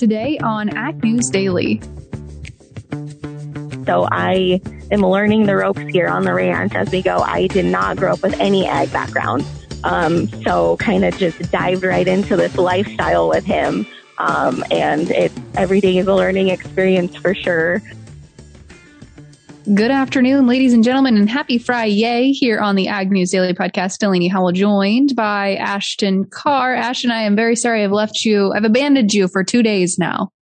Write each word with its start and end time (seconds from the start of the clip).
Today 0.00 0.38
on 0.38 0.74
Ag 0.78 1.04
News 1.04 1.28
Daily. 1.28 1.78
So 3.84 4.08
I 4.10 4.58
am 4.90 5.02
learning 5.02 5.44
the 5.44 5.56
ropes 5.56 5.82
here 5.82 6.08
on 6.08 6.24
the 6.24 6.32
ranch 6.32 6.74
as 6.74 6.90
we 6.90 7.02
go. 7.02 7.18
I 7.18 7.48
did 7.48 7.66
not 7.66 7.98
grow 7.98 8.14
up 8.14 8.22
with 8.22 8.32
any 8.40 8.66
ag 8.66 8.90
background. 8.94 9.44
Um, 9.84 10.26
so 10.42 10.78
kind 10.78 11.04
of 11.04 11.18
just 11.18 11.52
dived 11.52 11.84
right 11.84 12.08
into 12.08 12.34
this 12.34 12.56
lifestyle 12.56 13.28
with 13.28 13.44
him. 13.44 13.86
Um, 14.16 14.64
and 14.70 15.10
it 15.10 15.32
every 15.54 15.82
day 15.82 15.98
is 15.98 16.06
a 16.06 16.14
learning 16.14 16.48
experience 16.48 17.14
for 17.16 17.34
sure. 17.34 17.82
Good 19.74 19.92
afternoon, 19.92 20.48
ladies 20.48 20.72
and 20.72 20.82
gentlemen, 20.82 21.16
and 21.16 21.30
happy 21.30 21.56
Friday 21.56 22.32
here 22.32 22.58
on 22.58 22.74
the 22.74 22.88
Ag 22.88 23.12
News 23.12 23.30
Daily 23.30 23.52
Podcast. 23.52 23.98
Delaney 23.98 24.26
Howell 24.26 24.50
joined 24.50 25.14
by 25.14 25.54
Ashton 25.56 26.24
Carr. 26.24 26.74
Ashton, 26.74 27.12
I 27.12 27.22
am 27.22 27.36
very 27.36 27.54
sorry 27.54 27.84
I've 27.84 27.92
left 27.92 28.24
you, 28.24 28.52
I've 28.52 28.64
abandoned 28.64 29.12
you 29.12 29.28
for 29.28 29.44
two 29.44 29.62
days 29.62 29.96
now. 29.96 30.32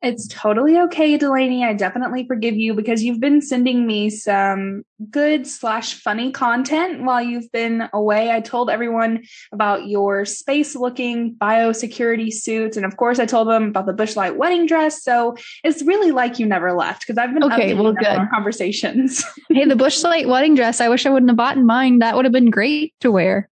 It's 0.00 0.28
totally 0.28 0.78
okay, 0.78 1.16
Delaney. 1.16 1.64
I 1.64 1.72
definitely 1.72 2.24
forgive 2.24 2.54
you 2.54 2.72
because 2.72 3.02
you've 3.02 3.18
been 3.18 3.42
sending 3.42 3.84
me 3.84 4.10
some 4.10 4.84
good 5.10 5.44
slash 5.44 5.94
funny 5.94 6.30
content 6.30 7.02
while 7.02 7.20
you've 7.20 7.50
been 7.50 7.88
away. 7.92 8.30
I 8.30 8.40
told 8.40 8.70
everyone 8.70 9.24
about 9.52 9.88
your 9.88 10.24
space 10.24 10.76
looking 10.76 11.34
biosecurity 11.34 12.32
suits. 12.32 12.76
And 12.76 12.86
of 12.86 12.96
course, 12.96 13.18
I 13.18 13.26
told 13.26 13.48
them 13.48 13.64
about 13.64 13.86
the 13.86 13.92
Busch 13.92 14.14
Light 14.14 14.36
wedding 14.36 14.66
dress. 14.66 15.02
So 15.02 15.36
it's 15.64 15.82
really 15.82 16.12
like 16.12 16.38
you 16.38 16.46
never 16.46 16.72
left 16.72 17.00
because 17.00 17.18
I've 17.18 17.34
been 17.34 17.42
okay. 17.44 17.74
Well, 17.74 17.92
good 17.92 18.06
our 18.06 18.30
conversations. 18.30 19.24
hey, 19.48 19.64
the 19.64 19.74
Busch 19.74 20.04
Light 20.04 20.28
wedding 20.28 20.54
dress. 20.54 20.80
I 20.80 20.88
wish 20.88 21.06
I 21.06 21.10
wouldn't 21.10 21.30
have 21.30 21.36
bought 21.36 21.58
mine. 21.58 21.98
That 21.98 22.14
would 22.14 22.24
have 22.24 22.32
been 22.32 22.50
great 22.50 22.94
to 23.00 23.10
wear. 23.10 23.48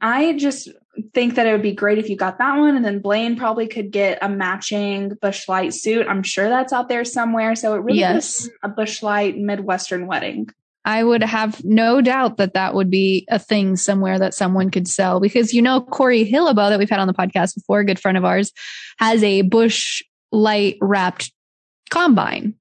I 0.00 0.32
just 0.32 0.68
think 1.14 1.34
that 1.34 1.46
it 1.46 1.52
would 1.52 1.62
be 1.62 1.72
great 1.72 1.98
if 1.98 2.08
you 2.08 2.16
got 2.16 2.38
that 2.38 2.58
one. 2.58 2.76
And 2.76 2.84
then 2.84 3.00
Blaine 3.00 3.36
probably 3.36 3.66
could 3.66 3.90
get 3.90 4.18
a 4.22 4.28
matching 4.28 5.10
Busch 5.20 5.48
Light 5.48 5.74
suit. 5.74 6.06
I'm 6.08 6.22
sure 6.22 6.48
that's 6.48 6.72
out 6.72 6.88
there 6.88 7.04
somewhere. 7.04 7.54
So 7.54 7.74
it 7.74 7.78
really 7.78 8.00
yes. 8.00 8.40
is 8.40 8.50
a 8.62 8.68
Busch 8.68 9.02
Light 9.02 9.36
Midwestern 9.36 10.06
wedding. 10.06 10.48
I 10.84 11.04
would 11.04 11.22
have 11.22 11.62
no 11.64 12.00
doubt 12.00 12.38
that 12.38 12.54
that 12.54 12.74
would 12.74 12.90
be 12.90 13.26
a 13.28 13.38
thing 13.38 13.76
somewhere 13.76 14.18
that 14.18 14.34
someone 14.34 14.70
could 14.70 14.88
sell 14.88 15.20
because 15.20 15.52
you 15.52 15.60
know 15.60 15.82
Corey 15.82 16.24
Hillebo 16.24 16.70
that 16.70 16.78
we've 16.78 16.88
had 16.88 17.00
on 17.00 17.06
the 17.06 17.12
podcast 17.12 17.54
before, 17.54 17.80
a 17.80 17.84
good 17.84 18.00
friend 18.00 18.16
of 18.16 18.24
ours, 18.24 18.50
has 18.98 19.22
a 19.22 19.42
Busch 19.42 20.02
Light 20.32 20.78
wrapped 20.80 21.32
combine 21.90 22.54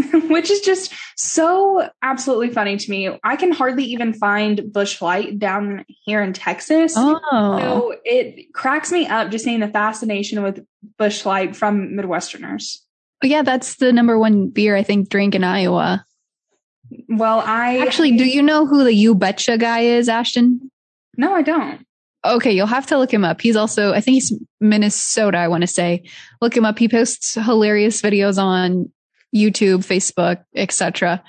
which 0.28 0.50
is 0.50 0.60
just 0.60 0.92
so 1.16 1.88
absolutely 2.02 2.50
funny 2.50 2.76
to 2.76 2.90
me. 2.90 3.18
I 3.22 3.36
can 3.36 3.52
hardly 3.52 3.84
even 3.84 4.12
find 4.12 4.72
Busch 4.72 5.00
Light 5.02 5.38
down 5.38 5.84
here 6.04 6.22
in 6.22 6.32
Texas. 6.32 6.94
Oh. 6.96 7.58
So 7.58 7.94
it 8.04 8.52
cracks 8.52 8.90
me 8.90 9.06
up 9.06 9.30
just 9.30 9.44
seeing 9.44 9.60
the 9.60 9.68
fascination 9.68 10.42
with 10.42 10.64
Busch 10.98 11.24
Light 11.24 11.54
from 11.54 11.90
Midwesterners. 11.90 12.78
Yeah, 13.22 13.42
that's 13.42 13.76
the 13.76 13.92
number 13.92 14.18
one 14.18 14.48
beer 14.48 14.74
I 14.76 14.82
think 14.82 15.08
drink 15.08 15.34
in 15.34 15.44
Iowa. 15.44 16.04
Well, 17.08 17.40
I 17.40 17.78
actually 17.78 18.16
do 18.16 18.24
you 18.24 18.42
know 18.42 18.66
who 18.66 18.84
the 18.84 18.94
You 18.94 19.14
Betcha 19.14 19.56
guy 19.58 19.80
is, 19.80 20.08
Ashton? 20.08 20.70
No, 21.16 21.34
I 21.34 21.42
don't. 21.42 21.86
Okay, 22.24 22.52
you'll 22.52 22.66
have 22.66 22.86
to 22.86 22.98
look 22.98 23.12
him 23.12 23.24
up. 23.24 23.40
He's 23.40 23.56
also, 23.56 23.92
I 23.92 24.00
think 24.00 24.14
he's 24.14 24.32
Minnesota, 24.60 25.38
I 25.38 25.48
want 25.48 25.62
to 25.62 25.66
say. 25.66 26.04
Look 26.40 26.56
him 26.56 26.64
up. 26.64 26.78
He 26.78 26.88
posts 26.88 27.34
hilarious 27.34 28.00
videos 28.00 28.38
on 28.38 28.90
YouTube, 29.34 29.78
Facebook, 29.86 30.44
etc. 30.54 31.22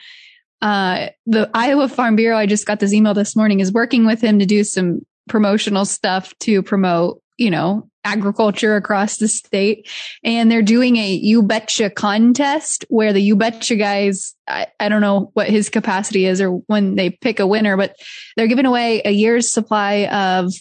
Uh, 0.61 1.07
the 1.25 1.49
Iowa 1.53 1.89
Farm 1.89 2.15
Bureau, 2.15 2.37
I 2.37 2.45
just 2.45 2.65
got 2.65 2.79
this 2.79 2.93
email 2.93 3.13
this 3.13 3.35
morning, 3.35 3.59
is 3.59 3.73
working 3.73 4.05
with 4.05 4.21
him 4.21 4.39
to 4.39 4.45
do 4.45 4.63
some 4.63 5.05
promotional 5.27 5.85
stuff 5.85 6.33
to 6.39 6.63
promote, 6.63 7.21
you 7.37 7.51
know, 7.51 7.89
agriculture 8.05 8.75
across 8.75 9.17
the 9.17 9.27
state. 9.27 9.89
And 10.23 10.51
they're 10.51 10.61
doing 10.61 10.97
a 10.97 11.11
You 11.11 11.43
Betcha 11.43 11.89
contest 11.89 12.85
where 12.89 13.13
the 13.13 13.21
You 13.21 13.35
Betcha 13.35 13.75
guys, 13.75 14.35
I, 14.47 14.67
I 14.80 14.89
don't 14.89 15.02
know 15.02 15.31
what 15.33 15.49
his 15.49 15.69
capacity 15.69 16.25
is 16.25 16.42
or 16.42 16.52
when 16.67 16.95
they 16.95 17.09
pick 17.09 17.39
a 17.39 17.47
winner, 17.47 17.77
but 17.77 17.95
they're 18.36 18.47
giving 18.47 18.65
away 18.65 19.02
a 19.05 19.11
year's 19.11 19.49
supply 19.49 20.05
of 20.08 20.53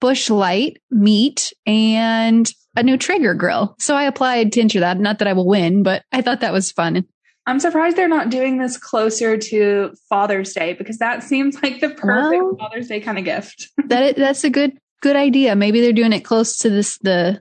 Busch 0.00 0.30
Light 0.30 0.80
meat 0.90 1.52
and 1.66 2.48
a 2.76 2.82
new 2.82 2.96
Traeger 2.96 3.34
grill. 3.34 3.74
So 3.78 3.94
I 3.94 4.04
applied 4.04 4.52
to 4.52 4.60
enter 4.60 4.80
that. 4.80 4.98
Not 4.98 5.18
that 5.18 5.28
I 5.28 5.32
will 5.32 5.46
win, 5.46 5.82
but 5.82 6.02
I 6.12 6.22
thought 6.22 6.40
that 6.40 6.52
was 6.52 6.72
fun. 6.72 7.06
I'm 7.46 7.60
surprised 7.60 7.96
they're 7.96 8.08
not 8.08 8.28
doing 8.28 8.58
this 8.58 8.76
closer 8.76 9.38
to 9.38 9.94
Father's 10.10 10.52
Day 10.52 10.74
because 10.74 10.98
that 10.98 11.22
seems 11.22 11.62
like 11.62 11.80
the 11.80 11.88
perfect 11.88 12.42
well, 12.42 12.56
Father's 12.58 12.88
Day 12.88 13.00
kind 13.00 13.18
of 13.18 13.24
gift. 13.24 13.70
that 13.86 14.16
that's 14.16 14.44
a 14.44 14.50
good 14.50 14.78
good 15.00 15.16
idea. 15.16 15.56
Maybe 15.56 15.80
they're 15.80 15.92
doing 15.94 16.12
it 16.12 16.20
close 16.20 16.58
to 16.58 16.70
this 16.70 16.98
the 16.98 17.40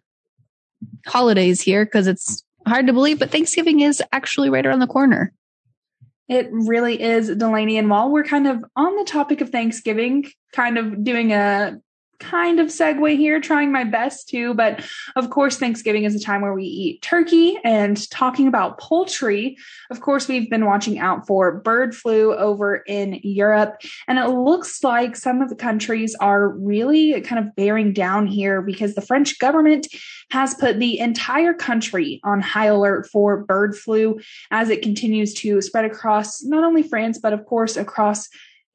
holidays 1.06 1.60
here 1.60 1.84
because 1.84 2.08
it's 2.08 2.44
hard 2.66 2.88
to 2.88 2.94
believe, 2.94 3.20
but 3.20 3.32
Thanksgiving 3.32 3.82
is 3.82 4.02
actually 4.14 4.50
right 4.50 4.66
around 4.66 4.80
the 4.80 4.88
corner. 4.88 5.34
It 6.30 6.48
really 6.52 7.02
is, 7.02 7.28
Delaney. 7.28 7.78
And 7.78 7.90
while 7.90 8.10
we're 8.10 8.24
kind 8.24 8.48
of 8.48 8.64
on 8.76 8.96
the 8.98 9.06
topic 9.06 9.42
of 9.42 9.50
Thanksgiving, 9.50 10.26
kind 10.54 10.78
of 10.78 11.04
doing 11.04 11.32
a 11.32 11.80
kind 12.20 12.60
of 12.60 12.68
segue 12.68 13.18
here, 13.18 13.40
trying 13.40 13.72
my 13.72 13.84
best 13.84 14.30
to. 14.30 14.54
But 14.54 14.86
of 15.16 15.30
course, 15.30 15.58
Thanksgiving 15.58 16.04
is 16.04 16.16
a 16.16 16.20
time 16.20 16.42
where 16.42 16.54
we 16.54 16.64
eat 16.64 17.02
turkey 17.02 17.58
and 17.64 18.10
talking 18.10 18.48
about 18.48 18.80
poultry. 18.80 19.58
Of 19.92 20.02
course, 20.02 20.28
we've 20.28 20.50
been 20.50 20.66
watching 20.66 21.00
out 21.00 21.28
for 21.28 21.60
bird 21.60 21.96
flu 21.96 22.34
over 22.36 22.78
in 22.88 23.20
Europe. 23.24 23.82
And 24.08 24.18
it 24.18 24.30
looks 24.30 24.84
like 24.84 25.16
some 25.16 25.42
of 25.42 25.50
the 25.50 25.56
countries 25.56 26.16
are 26.20 26.50
really 26.50 27.20
kind 27.22 27.46
of 27.46 27.56
bearing 27.56 27.94
down 27.94 28.28
here 28.28 28.62
because 28.62 28.96
the 28.96 29.02
French 29.02 29.40
government 29.40 29.88
has 30.32 30.54
put 30.56 30.80
the 30.80 31.00
entire 31.00 31.54
country 31.54 32.20
on 32.24 32.42
high 32.42 32.66
alert 32.66 33.08
for 33.10 33.44
bird 33.44 33.76
flu 33.76 34.20
as 34.52 34.70
it 34.70 34.82
continues 34.82 35.34
to 35.34 35.62
spread 35.62 35.86
across 35.86 36.44
not 36.44 36.64
only 36.64 36.84
France, 36.84 37.20
but 37.20 37.34
of 37.34 37.46
course 37.46 37.78
across 37.78 38.28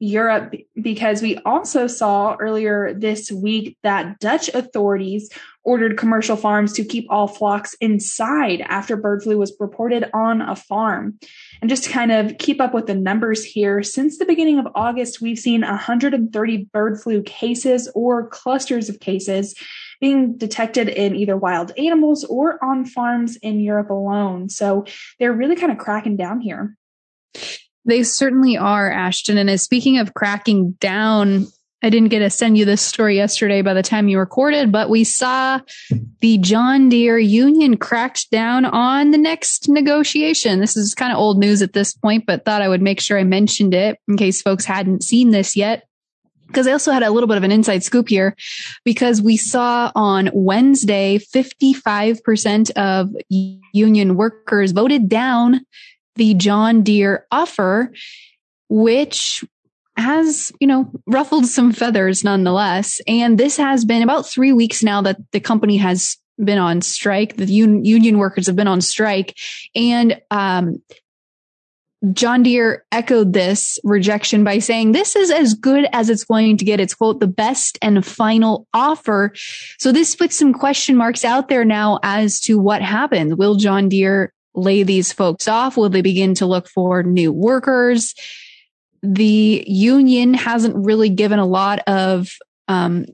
Europe 0.03 0.53
because 0.81 1.21
we 1.21 1.37
also 1.45 1.87
saw 1.87 2.35
earlier 2.39 2.93
this 2.93 3.31
week 3.31 3.77
that 3.83 4.19
Dutch 4.19 4.49
authorities 4.49 5.29
ordered 5.63 5.97
commercial 5.97 6.35
farms 6.35 6.73
to 6.73 6.83
keep 6.83 7.07
all 7.09 7.25
flocks 7.25 7.73
inside 7.79 8.59
after 8.67 8.97
bird 8.97 9.23
flu 9.23 9.37
was 9.37 9.55
reported 9.61 10.09
on 10.13 10.41
a 10.41 10.57
farm. 10.57 11.17
And 11.61 11.69
just 11.69 11.85
to 11.85 11.89
kind 11.89 12.11
of 12.11 12.37
keep 12.37 12.59
up 12.59 12.73
with 12.73 12.87
the 12.87 12.95
numbers 12.95 13.45
here, 13.45 13.81
since 13.81 14.17
the 14.17 14.25
beginning 14.25 14.59
of 14.59 14.67
August, 14.75 15.21
we've 15.21 15.39
seen 15.39 15.61
130 15.61 16.57
bird 16.73 16.99
flu 17.01 17.23
cases 17.23 17.89
or 17.95 18.27
clusters 18.27 18.89
of 18.89 18.99
cases 18.99 19.55
being 20.01 20.35
detected 20.35 20.89
in 20.89 21.15
either 21.15 21.37
wild 21.37 21.71
animals 21.77 22.25
or 22.25 22.61
on 22.61 22.83
farms 22.83 23.37
in 23.37 23.61
Europe 23.61 23.89
alone. 23.89 24.49
So 24.49 24.83
they're 25.17 25.31
really 25.31 25.55
kind 25.55 25.71
of 25.71 25.77
cracking 25.77 26.17
down 26.17 26.41
here. 26.41 26.75
They 27.85 28.03
certainly 28.03 28.57
are, 28.57 28.91
Ashton. 28.91 29.37
And 29.37 29.49
as 29.49 29.61
speaking 29.61 29.97
of 29.97 30.13
cracking 30.13 30.71
down, 30.79 31.47
I 31.83 31.89
didn't 31.89 32.09
get 32.09 32.19
to 32.19 32.29
send 32.29 32.57
you 32.57 32.63
this 32.63 32.81
story 32.81 33.17
yesterday 33.17 33.61
by 33.61 33.73
the 33.73 33.83
time 33.83 34.07
you 34.07 34.17
recorded, 34.17 34.71
but 34.71 34.89
we 34.89 35.03
saw 35.03 35.59
the 36.21 36.37
John 36.37 36.87
Deere 36.87 37.19
union 37.19 37.75
cracked 37.75 38.31
down 38.31 38.63
on 38.63 39.11
the 39.11 39.17
next 39.17 39.67
negotiation. 39.67 40.61
This 40.61 40.77
is 40.77 40.95
kind 40.95 41.11
of 41.11 41.19
old 41.19 41.39
news 41.39 41.61
at 41.61 41.73
this 41.73 41.93
point, 41.93 42.25
but 42.25 42.45
thought 42.45 42.61
I 42.61 42.69
would 42.69 42.81
make 42.81 43.01
sure 43.01 43.19
I 43.19 43.25
mentioned 43.25 43.73
it 43.73 43.99
in 44.07 44.15
case 44.15 44.41
folks 44.41 44.63
hadn't 44.63 45.03
seen 45.03 45.31
this 45.31 45.57
yet. 45.57 45.83
Because 46.47 46.67
I 46.67 46.71
also 46.71 46.91
had 46.91 47.03
a 47.03 47.09
little 47.09 47.27
bit 47.27 47.37
of 47.37 47.43
an 47.43 47.51
inside 47.51 47.83
scoop 47.83 48.07
here 48.07 48.35
because 48.85 49.21
we 49.21 49.37
saw 49.37 49.91
on 49.95 50.29
Wednesday, 50.33 51.17
55% 51.17 52.69
of 52.71 53.09
union 53.29 54.15
workers 54.15 54.71
voted 54.71 55.09
down 55.09 55.65
the 56.15 56.33
John 56.33 56.83
Deere 56.83 57.25
offer, 57.31 57.91
which 58.69 59.43
has, 59.97 60.51
you 60.59 60.67
know, 60.67 60.91
ruffled 61.05 61.45
some 61.45 61.71
feathers 61.71 62.23
nonetheless. 62.23 62.99
And 63.07 63.37
this 63.37 63.57
has 63.57 63.85
been 63.85 64.01
about 64.01 64.27
three 64.27 64.51
weeks 64.51 64.81
now 64.83 65.01
that 65.03 65.17
the 65.31 65.39
company 65.39 65.77
has 65.77 66.17
been 66.43 66.57
on 66.57 66.81
strike. 66.81 67.35
The 67.37 67.45
un- 67.61 67.85
union 67.85 68.17
workers 68.17 68.47
have 68.47 68.55
been 68.55 68.67
on 68.67 68.81
strike. 68.81 69.37
And, 69.75 70.19
um, 70.31 70.81
John 72.11 72.43
Deere 72.43 72.83
echoed 72.91 73.31
this 73.31 73.79
rejection 73.85 74.43
by 74.43 74.59
saying, 74.59 74.91
this 74.91 75.15
is 75.15 75.31
as 75.31 75.53
good 75.53 75.87
as 75.93 76.09
it's 76.09 76.25
going 76.25 76.57
to 76.57 76.65
get. 76.65 76.81
It's 76.81 76.93
quote, 76.93 77.21
the 77.21 77.27
best 77.27 77.77
and 77.81 78.05
final 78.05 78.67
offer. 78.73 79.31
So 79.79 79.93
this 79.93 80.13
puts 80.13 80.37
some 80.37 80.53
question 80.53 80.97
marks 80.97 81.23
out 81.23 81.47
there 81.47 81.63
now 81.63 81.99
as 82.03 82.41
to 82.41 82.59
what 82.59 82.81
happens. 82.81 83.35
Will 83.35 83.55
John 83.55 83.87
Deere 83.87 84.33
lay 84.55 84.83
these 84.83 85.11
folks 85.11 85.47
off? 85.47 85.77
Will 85.77 85.89
they 85.89 86.01
begin 86.01 86.35
to 86.35 86.45
look 86.45 86.67
for 86.67 87.03
new 87.03 87.31
workers? 87.31 88.13
The 89.01 89.63
union 89.67 90.33
hasn't 90.33 90.75
really 90.75 91.09
given 91.09 91.39
a 91.39 91.45
lot 91.45 91.79
of, 91.87 92.29
um, 92.67 93.05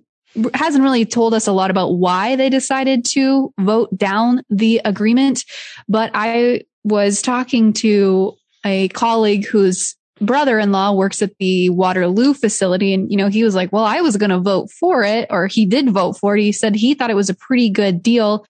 hasn't 0.53 0.83
really 0.83 1.06
told 1.06 1.33
us 1.33 1.47
a 1.47 1.51
lot 1.51 1.71
about 1.71 1.97
why 1.97 2.36
they 2.36 2.50
decided 2.50 3.06
to 3.13 3.51
vote 3.59 3.97
down 3.97 4.44
the 4.50 4.81
agreement. 4.86 5.44
But 5.88 6.12
I 6.13 6.62
was 6.83 7.21
talking 7.21 7.74
to 7.74 8.35
a 8.65 8.89
colleague 8.89 9.45
whose 9.45 9.95
brother-in-law 10.21 10.94
works 10.94 11.21
at 11.21 11.31
the 11.39 11.69
Waterloo 11.69 12.33
facility. 12.33 12.94
And, 12.94 13.09
you 13.09 13.18
know, 13.18 13.30
he 13.30 13.44
was 13.44 13.56
like, 13.56 13.71
well, 13.71 13.85
I 13.85 14.01
was 14.01 14.18
going 14.18 14.30
to 14.30 14.39
vote 14.39 14.69
for 14.69 15.03
it, 15.03 15.27
or 15.30 15.47
he 15.47 15.65
did 15.65 15.89
vote 15.89 16.13
for 16.13 16.38
it. 16.38 16.42
He 16.42 16.51
said 16.51 16.75
he 16.75 16.94
thought 16.94 17.09
it 17.09 17.15
was 17.15 17.30
a 17.30 17.35
pretty 17.35 17.69
good 17.69 18.03
deal 18.03 18.45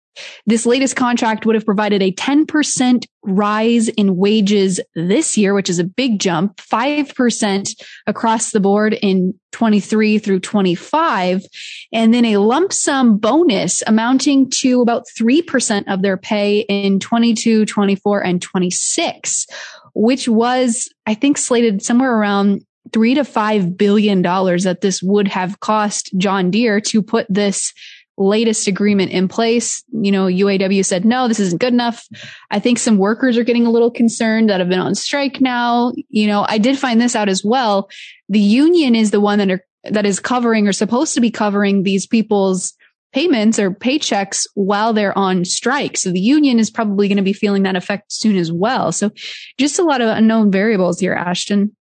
This 0.46 0.66
latest 0.66 0.96
contract 0.96 1.46
would 1.46 1.56
have 1.56 1.66
provided 1.66 2.02
a 2.02 2.12
10% 2.12 3.06
rise 3.24 3.90
in 3.90 4.16
wages 4.16 4.80
this 4.96 5.38
year, 5.38 5.54
which 5.54 5.70
is 5.70 5.80
a 5.80 5.84
big 5.84 6.20
jump, 6.20 6.58
5% 6.58 7.84
across 8.08 8.52
the 8.52 8.60
board 8.60 8.94
in 9.02 9.34
23 9.52 10.20
through 10.20 10.40
25, 10.40 11.44
and 11.92 12.14
then 12.14 12.26
a 12.26 12.38
lump 12.38 12.72
sum 12.72 13.18
bonus 13.18 13.84
amounting 13.88 14.50
to 14.50 14.82
about 14.82 15.06
3% 15.20 15.84
of 15.88 16.02
their 16.02 16.18
pay 16.18 16.60
in 16.62 17.00
22, 17.00 17.66
24, 17.66 18.24
and 18.24 18.42
26, 18.42 19.48
which 19.94 20.28
was, 20.28 20.90
I 21.06 21.14
think, 21.14 21.38
slated 21.38 21.82
somewhere 21.82 22.16
around 22.16 22.64
three 22.94 23.14
to 23.14 23.24
five 23.24 23.78
billion 23.78 24.22
dollars 24.22 24.64
that 24.64 24.82
this 24.82 25.02
would 25.04 25.28
have 25.28 25.60
cost 25.60 26.12
John 26.18 26.50
Deere 26.52 26.82
to 26.82 27.02
put 27.02 27.26
this 27.30 27.74
latest 28.20 28.68
agreement 28.68 29.12
in 29.12 29.28
place. 29.28 29.84
You 29.92 30.12
know, 30.12 30.26
UAW 30.26 30.86
said, 30.86 31.06
no, 31.06 31.28
this 31.28 31.40
isn't 31.40 31.62
good 31.62 31.74
enough. 31.74 32.06
I 32.52 32.60
think 32.60 32.78
some 32.78 32.98
workers 32.98 33.38
are 33.38 33.44
getting 33.44 33.66
a 33.66 33.72
little 33.72 33.90
concerned 33.90 34.50
that 34.50 34.60
have 34.60 34.70
been 34.70 34.80
on 34.80 34.94
strike 34.94 35.42
now. 35.42 35.94
You 36.10 36.28
know, 36.28 36.46
I 36.48 36.58
did 36.58 36.78
find 36.78 37.00
this 37.00 37.16
out 37.16 37.30
as 37.30 37.44
well. 37.44 37.90
The 38.28 38.40
union 38.40 38.94
is 38.94 39.12
the 39.12 39.22
one 39.22 39.40
that 39.40 39.50
are, 39.50 39.66
that 39.86 40.06
is 40.06 40.20
covering 40.20 40.68
or 40.68 40.74
supposed 40.74 41.14
to 41.14 41.22
be 41.22 41.32
covering 41.32 41.84
these 41.84 42.06
people's 42.06 42.74
payments 43.14 43.58
or 43.58 43.72
paychecks 43.72 44.46
while 44.54 44.94
they're 44.94 45.18
on 45.18 45.46
strike. 45.46 45.98
So 45.98 46.12
the 46.12 46.20
union 46.20 46.60
is 46.60 46.70
probably 46.70 47.08
going 47.08 47.18
to 47.18 47.24
be 47.24 47.34
feeling 47.34 47.64
that 47.64 47.76
effect 47.76 48.12
soon 48.12 48.36
as 48.36 48.52
well. 48.52 48.92
So 48.92 49.12
just 49.58 49.80
a 49.80 49.84
lot 49.84 50.02
of 50.02 50.10
unknown 50.10 50.52
variables 50.52 51.00
here, 51.00 51.14
Ashton 51.14 51.76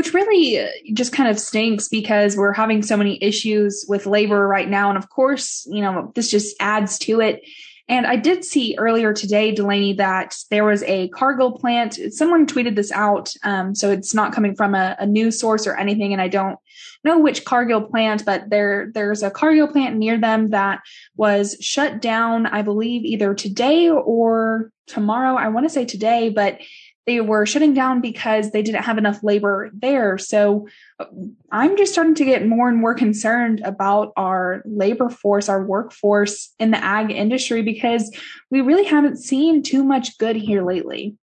which 0.00 0.14
really 0.14 0.58
uh, 0.58 0.66
just 0.94 1.12
kind 1.12 1.28
of 1.28 1.38
stinks 1.38 1.86
because 1.86 2.34
we're 2.34 2.54
having 2.54 2.82
so 2.82 2.96
many 2.96 3.22
issues 3.22 3.84
with 3.86 4.06
labor 4.06 4.48
right 4.48 4.70
now. 4.70 4.88
And 4.88 4.96
of 4.96 5.10
course, 5.10 5.68
you 5.70 5.82
know, 5.82 6.10
this 6.14 6.30
just 6.30 6.56
adds 6.58 6.98
to 7.00 7.20
it. 7.20 7.46
And 7.86 8.06
I 8.06 8.16
did 8.16 8.42
see 8.42 8.74
earlier 8.78 9.12
today, 9.12 9.52
Delaney, 9.52 9.92
that 9.94 10.38
there 10.48 10.64
was 10.64 10.82
a 10.84 11.08
Cargill 11.08 11.52
plant. 11.52 11.98
Someone 12.14 12.46
tweeted 12.46 12.76
this 12.76 12.90
out. 12.92 13.34
Um, 13.44 13.74
so 13.74 13.90
it's 13.90 14.14
not 14.14 14.32
coming 14.32 14.54
from 14.54 14.74
a, 14.74 14.96
a, 14.98 15.04
news 15.04 15.38
source 15.38 15.66
or 15.66 15.76
anything. 15.76 16.14
And 16.14 16.22
I 16.22 16.28
don't 16.28 16.58
know 17.04 17.18
which 17.18 17.44
Cargill 17.44 17.82
plant, 17.82 18.24
but 18.24 18.48
there, 18.48 18.90
there's 18.94 19.22
a 19.22 19.30
Cargill 19.30 19.68
plant 19.68 19.96
near 19.96 20.18
them 20.18 20.48
that 20.48 20.80
was 21.14 21.58
shut 21.60 22.00
down, 22.00 22.46
I 22.46 22.62
believe, 22.62 23.04
either 23.04 23.34
today 23.34 23.90
or 23.90 24.72
tomorrow. 24.86 25.36
I 25.36 25.48
want 25.48 25.66
to 25.66 25.70
say 25.70 25.84
today, 25.84 26.30
but 26.30 26.58
they 27.06 27.20
were 27.20 27.46
shutting 27.46 27.74
down 27.74 28.00
because 28.00 28.50
they 28.50 28.62
didn't 28.62 28.84
have 28.84 28.98
enough 28.98 29.22
labor 29.22 29.70
there. 29.72 30.18
So 30.18 30.68
uh, 30.98 31.06
I'm 31.50 31.76
just 31.76 31.92
starting 31.92 32.14
to 32.16 32.24
get 32.24 32.46
more 32.46 32.68
and 32.68 32.78
more 32.78 32.94
concerned 32.94 33.60
about 33.64 34.12
our 34.16 34.62
labor 34.64 35.08
force, 35.08 35.48
our 35.48 35.64
workforce 35.64 36.52
in 36.58 36.70
the 36.70 36.82
ag 36.82 37.10
industry, 37.10 37.62
because 37.62 38.14
we 38.50 38.60
really 38.60 38.84
haven't 38.84 39.18
seen 39.18 39.62
too 39.62 39.82
much 39.82 40.18
good 40.18 40.36
here 40.36 40.64
lately. 40.64 41.16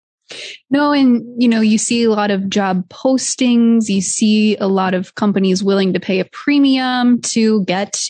No, 0.72 0.92
and 0.92 1.24
you 1.42 1.48
know, 1.48 1.62
you 1.62 1.78
see 1.78 2.04
a 2.04 2.10
lot 2.10 2.32
of 2.32 2.50
job 2.50 2.88
postings, 2.90 3.90
you 3.90 4.02
see 4.02 4.58
a 4.58 4.68
lot 4.68 4.94
of 4.94 5.14
companies 5.16 5.64
willing 5.64 5.94
to 5.94 6.00
pay 6.00 6.20
a 6.20 6.26
premium 6.26 7.22
to 7.22 7.64
get 7.66 8.10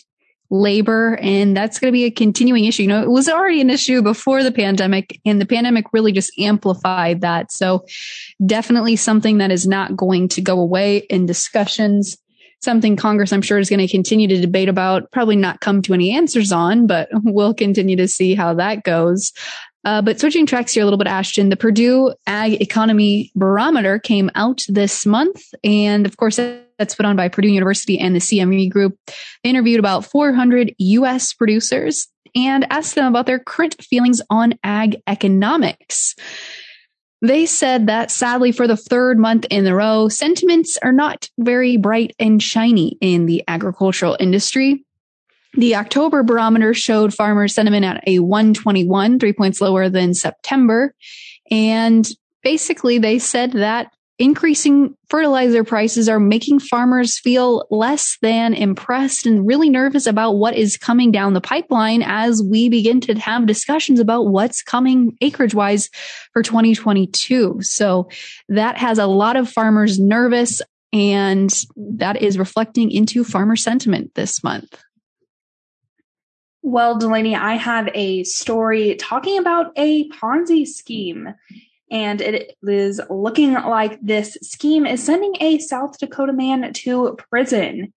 labor. 0.50 1.18
And 1.22 1.56
that's 1.56 1.80
going 1.80 1.92
to 1.92 1.96
be 1.96 2.06
a 2.06 2.12
continuing 2.12 2.66
issue. 2.66 2.84
You 2.84 2.90
know, 2.90 3.02
it 3.02 3.10
was 3.10 3.28
already 3.28 3.62
an 3.62 3.70
issue 3.70 4.02
before 4.02 4.44
the 4.44 4.52
pandemic 4.52 5.20
and 5.26 5.42
the 5.42 5.46
pandemic 5.46 5.86
really 5.94 6.12
just 6.12 6.38
amplified 6.40 7.22
that. 7.22 7.52
So 7.52 7.86
definitely 8.46 8.96
something 8.96 9.40
that 9.40 9.52
is 9.52 9.68
not 9.68 9.96
going 9.96 10.28
to 10.30 10.42
go 10.42 10.60
away 10.60 10.98
in 11.10 11.26
discussions. 11.26 12.18
Something 12.62 12.96
Congress, 12.96 13.34
I'm 13.34 13.42
sure, 13.42 13.60
is 13.60 13.70
going 13.70 13.86
to 13.86 13.88
continue 13.88 14.28
to 14.28 14.42
debate 14.42 14.70
about, 14.70 15.12
probably 15.12 15.36
not 15.36 15.60
come 15.60 15.82
to 15.84 15.94
any 15.94 16.16
answers 16.16 16.52
on, 16.52 16.88
but 16.88 17.10
we'll 17.24 17.54
continue 17.54 17.96
to 17.98 18.08
see 18.08 18.34
how 18.34 18.54
that 18.56 18.84
goes. 18.84 19.34
Uh, 19.84 20.02
but 20.02 20.20
switching 20.20 20.48
tracks 20.48 20.74
here 20.74 20.82
a 20.82 20.86
little 20.86 20.98
bit, 20.98 21.06
Ashton, 21.06 21.50
the 21.50 21.56
Purdue 21.56 22.14
Ag 22.26 22.60
Economy 22.60 23.32
Barometer 23.36 24.00
came 24.00 24.32
out 24.34 24.66
this 24.68 25.06
month. 25.06 25.44
And 25.64 26.08
of 26.08 26.18
course, 26.18 26.40
that's 26.78 26.96
put 26.96 27.06
on 27.06 27.16
by 27.16 27.30
Purdue 27.30 27.50
University 27.50 28.00
and 28.00 28.16
the 28.16 28.20
CME 28.20 28.70
Group. 28.70 28.98
They 29.44 29.50
interviewed 29.50 29.80
about 29.80 30.06
400 30.06 30.74
U.S. 30.78 31.34
producers 31.34 32.08
and 32.36 32.68
asked 32.70 32.96
them 32.96 33.08
about 33.08 33.26
their 33.26 33.40
current 33.40 33.82
feelings 33.84 34.22
on 34.30 34.60
ag 34.64 35.02
economics. 35.08 36.16
They 37.22 37.46
said 37.46 37.88
that 37.88 38.12
sadly, 38.12 38.52
for 38.52 38.68
the 38.68 38.78
third 38.78 39.18
month 39.18 39.46
in 39.50 39.66
a 39.66 39.74
row, 39.74 40.10
sentiments 40.10 40.78
are 40.84 40.92
not 40.92 41.30
very 41.40 41.78
bright 41.78 42.14
and 42.20 42.44
shiny 42.44 42.98
in 43.02 43.26
the 43.26 43.44
agricultural 43.48 44.18
industry. 44.20 44.86
The 45.54 45.76
October 45.76 46.24
barometer 46.24 46.74
showed 46.74 47.14
farmer 47.14 47.48
sentiment 47.48 47.86
at 47.86 48.04
a 48.06 48.20
121, 48.20 49.20
three 49.20 49.32
points 49.32 49.62
lower 49.62 49.88
than 49.88 50.14
September. 50.14 50.94
And 51.50 52.08
basically, 52.44 52.98
they 52.98 53.20
said 53.20 53.54
that 53.54 53.92
increasing 54.18 54.96
fertilizer 55.10 55.64
prices 55.64 56.08
are 56.08 56.20
making 56.20 56.60
farmers 56.60 57.20
feel 57.20 57.66
less 57.70 58.18
than 58.22 58.54
impressed 58.54 59.26
and 59.26 59.46
really 59.46 59.70
nervous 59.70 60.08
about 60.08 60.34
what 60.34 60.56
is 60.56 60.78
coming 60.78 61.12
down 61.12 61.34
the 61.34 61.42
pipeline 61.42 62.02
as 62.02 62.42
we 62.42 62.70
begin 62.70 63.02
to 63.02 63.16
have 63.16 63.46
discussions 63.46 64.00
about 64.00 64.28
what's 64.28 64.64
coming 64.64 65.18
acreage 65.22 65.54
wise 65.54 65.90
for 66.32 66.42
2022. 66.42 67.58
So 67.62 68.10
that 68.48 68.78
has 68.78 68.98
a 68.98 69.08
lot 69.08 69.36
of 69.36 69.50
farmers 69.50 70.00
nervous 70.00 70.62
and 70.94 71.52
that 71.76 72.22
is 72.22 72.38
reflecting 72.38 72.90
into 72.92 73.26
farmer 73.26 73.58
sentiment 73.58 74.16
this 74.16 74.42
month. 74.44 74.82
Well, 76.62 76.98
Delaney, 76.98 77.36
I 77.36 77.56
have 77.56 77.90
a 77.94 78.24
story 78.24 78.96
talking 78.96 79.38
about 79.38 79.72
a 79.76 80.10
Ponzi 80.10 80.66
scheme. 80.66 81.36
And 81.92 82.22
it 82.22 82.58
is 82.64 83.00
looking 83.10 83.54
like 83.54 84.00
this 84.02 84.38
scheme 84.42 84.86
is 84.86 85.04
sending 85.04 85.36
a 85.40 85.60
South 85.60 85.98
Dakota 86.00 86.34
man 86.34 86.74
to 86.74 87.16
prison. 87.30 87.94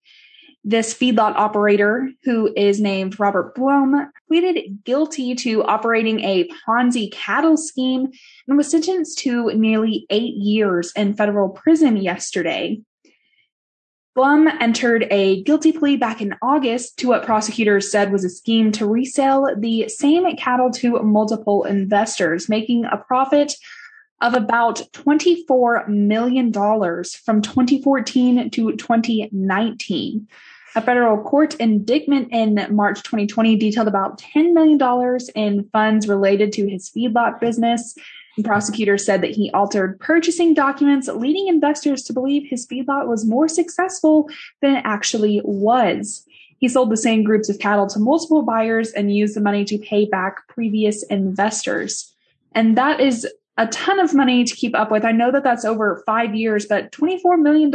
This 0.64 0.92
feedlot 0.92 1.36
operator, 1.36 2.10
who 2.24 2.52
is 2.54 2.80
named 2.80 3.18
Robert 3.18 3.54
Blum, 3.54 4.10
pleaded 4.26 4.84
guilty 4.84 5.34
to 5.36 5.64
operating 5.64 6.20
a 6.20 6.48
Ponzi 6.66 7.10
cattle 7.10 7.56
scheme 7.56 8.08
and 8.46 8.56
was 8.58 8.70
sentenced 8.70 9.18
to 9.20 9.54
nearly 9.54 10.04
eight 10.10 10.34
years 10.34 10.92
in 10.94 11.14
federal 11.14 11.48
prison 11.48 11.96
yesterday. 11.96 12.82
Blum 14.14 14.48
entered 14.60 15.06
a 15.12 15.44
guilty 15.44 15.70
plea 15.70 15.96
back 15.96 16.20
in 16.20 16.34
August 16.42 16.98
to 16.98 17.06
what 17.06 17.24
prosecutors 17.24 17.88
said 17.88 18.10
was 18.10 18.24
a 18.24 18.28
scheme 18.28 18.72
to 18.72 18.84
resell 18.84 19.48
the 19.56 19.88
same 19.88 20.36
cattle 20.36 20.72
to 20.72 21.00
multiple 21.04 21.62
investors, 21.62 22.48
making 22.48 22.84
a 22.84 22.96
profit 22.96 23.54
of 24.20 24.34
about 24.34 24.82
$24 24.92 25.88
million 25.88 26.52
from 26.52 27.42
2014 27.42 28.50
to 28.50 28.76
2019. 28.76 30.28
A 30.76 30.82
federal 30.82 31.22
court 31.22 31.54
indictment 31.56 32.28
in 32.30 32.66
March 32.70 33.02
2020 33.02 33.56
detailed 33.56 33.88
about 33.88 34.20
$10 34.20 34.52
million 34.52 35.18
in 35.34 35.68
funds 35.70 36.08
related 36.08 36.52
to 36.52 36.68
his 36.68 36.90
feedlot 36.90 37.40
business 37.40 37.96
prosecutors 38.44 39.04
said 39.04 39.22
that 39.22 39.30
he 39.30 39.50
altered 39.50 39.98
purchasing 40.00 40.54
documents, 40.54 41.08
leading 41.08 41.48
investors 41.48 42.02
to 42.04 42.12
believe 42.12 42.48
his 42.48 42.66
feedlot 42.66 43.06
was 43.06 43.26
more 43.26 43.48
successful 43.48 44.28
than 44.60 44.76
it 44.76 44.82
actually 44.84 45.40
was. 45.44 46.24
He 46.58 46.68
sold 46.68 46.90
the 46.90 46.96
same 46.96 47.22
groups 47.22 47.48
of 47.48 47.58
cattle 47.58 47.86
to 47.88 47.98
multiple 47.98 48.42
buyers 48.42 48.90
and 48.92 49.14
used 49.14 49.36
the 49.36 49.40
money 49.40 49.64
to 49.64 49.78
pay 49.78 50.06
back 50.06 50.46
previous 50.48 51.04
investors. 51.04 52.12
And 52.54 52.76
that 52.76 53.00
is 53.00 53.26
a 53.58 53.66
ton 53.66 53.98
of 53.98 54.14
money 54.14 54.44
to 54.44 54.54
keep 54.54 54.74
up 54.76 54.90
with. 54.90 55.04
I 55.04 55.12
know 55.12 55.32
that 55.32 55.42
that's 55.42 55.64
over 55.64 56.02
five 56.06 56.34
years, 56.34 56.64
but 56.64 56.92
$24 56.92 57.40
million, 57.42 57.70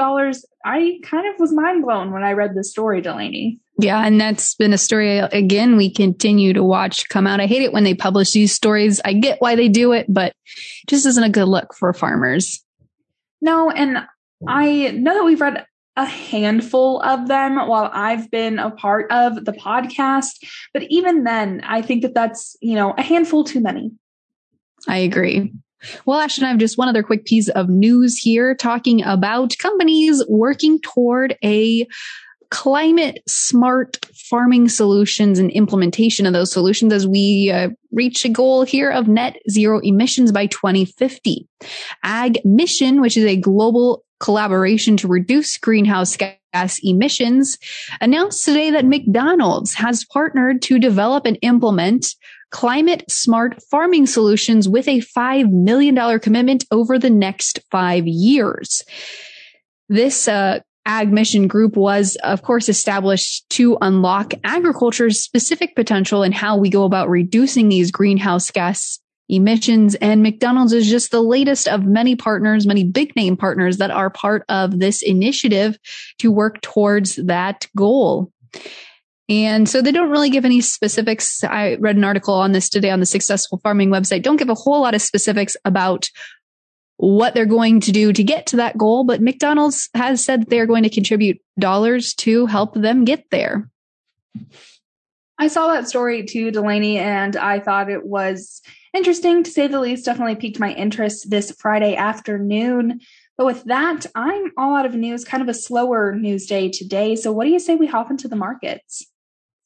I 0.65 0.99
kind 1.03 1.27
of 1.31 1.39
was 1.39 1.53
mind 1.53 1.83
blown 1.83 2.11
when 2.11 2.23
I 2.23 2.31
read 2.31 2.55
this 2.55 2.71
story, 2.71 3.01
Delaney. 3.01 3.59
Yeah, 3.79 4.05
and 4.05 4.19
that's 4.19 4.55
been 4.55 4.71
a 4.71 4.77
story 4.77 5.17
again 5.17 5.77
we 5.77 5.89
continue 5.89 6.53
to 6.53 6.63
watch 6.63 7.09
come 7.09 7.27
out. 7.27 7.39
I 7.39 7.47
hate 7.47 7.63
it 7.63 7.73
when 7.73 7.83
they 7.83 7.95
publish 7.95 8.31
these 8.31 8.53
stories. 8.53 9.01
I 9.03 9.13
get 9.13 9.41
why 9.41 9.55
they 9.55 9.67
do 9.67 9.91
it, 9.91 10.05
but 10.07 10.31
it 10.45 10.89
just 10.89 11.05
isn't 11.05 11.23
a 11.23 11.29
good 11.29 11.47
look 11.47 11.73
for 11.73 11.91
farmers. 11.91 12.63
No, 13.41 13.71
and 13.71 14.05
I 14.47 14.91
know 14.91 15.15
that 15.15 15.25
we've 15.25 15.41
read 15.41 15.65
a 15.95 16.05
handful 16.05 17.01
of 17.01 17.27
them 17.27 17.55
while 17.55 17.89
I've 17.91 18.31
been 18.31 18.57
a 18.59 18.71
part 18.71 19.11
of 19.11 19.43
the 19.43 19.51
podcast, 19.51 20.43
but 20.71 20.83
even 20.83 21.23
then, 21.23 21.61
I 21.65 21.81
think 21.81 22.03
that 22.03 22.13
that's, 22.13 22.55
you 22.61 22.75
know, 22.75 22.93
a 22.97 23.01
handful 23.01 23.43
too 23.43 23.59
many. 23.59 23.91
I 24.87 24.97
agree. 24.97 25.51
Well, 26.05 26.19
Ashton, 26.19 26.45
I 26.45 26.49
have 26.49 26.57
just 26.57 26.77
one 26.77 26.87
other 26.87 27.03
quick 27.03 27.25
piece 27.25 27.49
of 27.49 27.69
news 27.69 28.17
here 28.17 28.55
talking 28.55 29.03
about 29.03 29.57
companies 29.57 30.23
working 30.27 30.79
toward 30.81 31.37
a 31.43 31.87
climate 32.53 33.19
smart 33.27 34.05
farming 34.13 34.69
solutions 34.69 35.39
and 35.39 35.49
implementation 35.51 36.27
of 36.27 36.33
those 36.33 36.51
solutions 36.51 36.93
as 36.93 37.07
we 37.07 37.49
uh, 37.51 37.69
reach 37.91 38.23
a 38.25 38.29
goal 38.29 38.61
here 38.61 38.91
of 38.91 39.07
net 39.07 39.37
zero 39.49 39.79
emissions 39.79 40.31
by 40.31 40.45
2050. 40.45 41.47
Ag 42.03 42.39
Mission, 42.45 43.01
which 43.01 43.17
is 43.17 43.25
a 43.25 43.37
global 43.37 44.03
collaboration 44.19 44.95
to 44.97 45.07
reduce 45.07 45.57
greenhouse 45.57 46.15
gas 46.15 46.79
emissions, 46.83 47.57
announced 47.99 48.45
today 48.45 48.69
that 48.69 48.85
McDonald's 48.85 49.73
has 49.73 50.05
partnered 50.05 50.61
to 50.61 50.77
develop 50.77 51.25
and 51.25 51.39
implement 51.41 52.15
climate 52.53 53.03
smart 53.11 53.61
farming 53.63 54.05
solutions 54.05 54.69
with 54.69 54.87
a 54.87 54.99
$5 54.99 55.51
million 55.51 56.19
commitment 56.19 56.63
over 56.71 56.97
the 56.97 57.09
next 57.09 57.59
five 57.71 58.07
years. 58.07 58.83
This 59.89 60.27
uh, 60.27 60.59
Ag 60.85 61.11
Mission 61.11 61.47
Group 61.47 61.75
was, 61.75 62.15
of 62.23 62.43
course, 62.43 62.69
established 62.69 63.49
to 63.49 63.77
unlock 63.81 64.33
agriculture's 64.43 65.19
specific 65.19 65.75
potential 65.75 66.23
and 66.23 66.33
how 66.33 66.55
we 66.55 66.69
go 66.69 66.83
about 66.83 67.09
reducing 67.09 67.69
these 67.69 67.91
greenhouse 67.91 68.51
gas 68.51 68.99
emissions. 69.29 69.95
And 69.95 70.21
McDonald's 70.21 70.73
is 70.73 70.87
just 70.87 71.09
the 71.09 71.21
latest 71.21 71.67
of 71.67 71.85
many 71.85 72.15
partners, 72.15 72.67
many 72.67 72.83
big 72.83 73.15
name 73.15 73.35
partners 73.35 73.77
that 73.77 73.91
are 73.91 74.11
part 74.11 74.45
of 74.47 74.79
this 74.79 75.01
initiative 75.01 75.77
to 76.19 76.31
work 76.31 76.61
towards 76.61 77.15
that 77.15 77.65
goal. 77.75 78.31
And 79.29 79.69
so 79.69 79.81
they 79.81 79.91
don't 79.91 80.09
really 80.09 80.29
give 80.29 80.45
any 80.45 80.59
specifics. 80.61 81.43
I 81.43 81.75
read 81.75 81.95
an 81.95 82.03
article 82.03 82.33
on 82.33 82.51
this 82.51 82.69
today 82.69 82.89
on 82.89 82.99
the 82.99 83.05
successful 83.05 83.59
farming 83.59 83.89
website. 83.89 84.21
Don't 84.21 84.37
give 84.37 84.49
a 84.49 84.55
whole 84.55 84.81
lot 84.81 84.95
of 84.95 85.01
specifics 85.01 85.55
about 85.63 86.09
what 86.97 87.33
they're 87.33 87.45
going 87.45 87.79
to 87.81 87.91
do 87.91 88.13
to 88.13 88.23
get 88.23 88.47
to 88.47 88.57
that 88.57 88.77
goal, 88.77 89.03
but 89.03 89.21
McDonald's 89.21 89.89
has 89.93 90.23
said 90.23 90.45
they're 90.47 90.67
going 90.67 90.83
to 90.83 90.89
contribute 90.89 91.39
dollars 91.57 92.13
to 92.15 92.45
help 92.45 92.75
them 92.75 93.05
get 93.05 93.25
there. 93.31 93.69
I 95.37 95.47
saw 95.47 95.67
that 95.67 95.89
story 95.89 96.23
too, 96.23 96.51
Delaney, 96.51 96.97
and 96.99 97.35
I 97.35 97.59
thought 97.59 97.89
it 97.89 98.05
was 98.05 98.61
interesting 98.93 99.43
to 99.43 99.51
say 99.51 99.67
the 99.67 99.79
least. 99.79 100.05
Definitely 100.05 100.35
piqued 100.35 100.59
my 100.59 100.73
interest 100.73 101.29
this 101.29 101.51
Friday 101.59 101.95
afternoon. 101.95 102.99
But 103.37 103.47
with 103.47 103.63
that, 103.63 104.05
I'm 104.13 104.51
all 104.57 104.75
out 104.75 104.85
of 104.85 104.93
news, 104.93 105.25
kind 105.25 105.41
of 105.41 105.49
a 105.49 105.53
slower 105.53 106.13
news 106.13 106.45
day 106.45 106.69
today. 106.69 107.15
So, 107.15 107.31
what 107.31 107.45
do 107.45 107.49
you 107.49 107.59
say 107.59 107.75
we 107.75 107.87
hop 107.87 108.11
into 108.11 108.27
the 108.27 108.35
markets? 108.35 109.07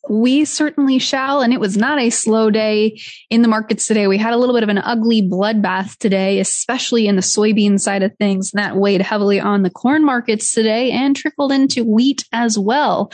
We 0.10 0.46
certainly 0.46 1.00
shall. 1.00 1.42
And 1.42 1.54
it 1.54 1.60
was 1.60 1.78
not 1.78 2.00
a 2.00 2.10
slow 2.10 2.50
day 2.50 3.00
in 3.30 3.42
the 3.42 3.48
markets 3.48 3.88
today. 3.88 4.08
We 4.08 4.18
had 4.18 4.34
a 4.34 4.38
little 4.38 4.56
bit 4.56 4.64
of 4.64 4.70
an 4.70 4.78
ugly 4.78 5.22
bloodbath 5.22 5.98
today, 5.98 6.40
especially 6.40 7.08
in 7.08 7.16
the 7.16 7.22
soybean 7.22 7.80
side 7.80 8.04
of 8.04 8.16
things. 8.18 8.54
And 8.54 8.64
that 8.64 8.78
weighed 8.78 9.02
heavily 9.02 9.40
on 9.40 9.64
the 9.64 9.70
corn 9.70 10.04
markets 10.04 10.54
today 10.54 10.92
and 10.92 11.16
trickled 11.16 11.52
into 11.52 11.84
wheat 11.84 12.26
as 12.32 12.58
well. 12.58 13.12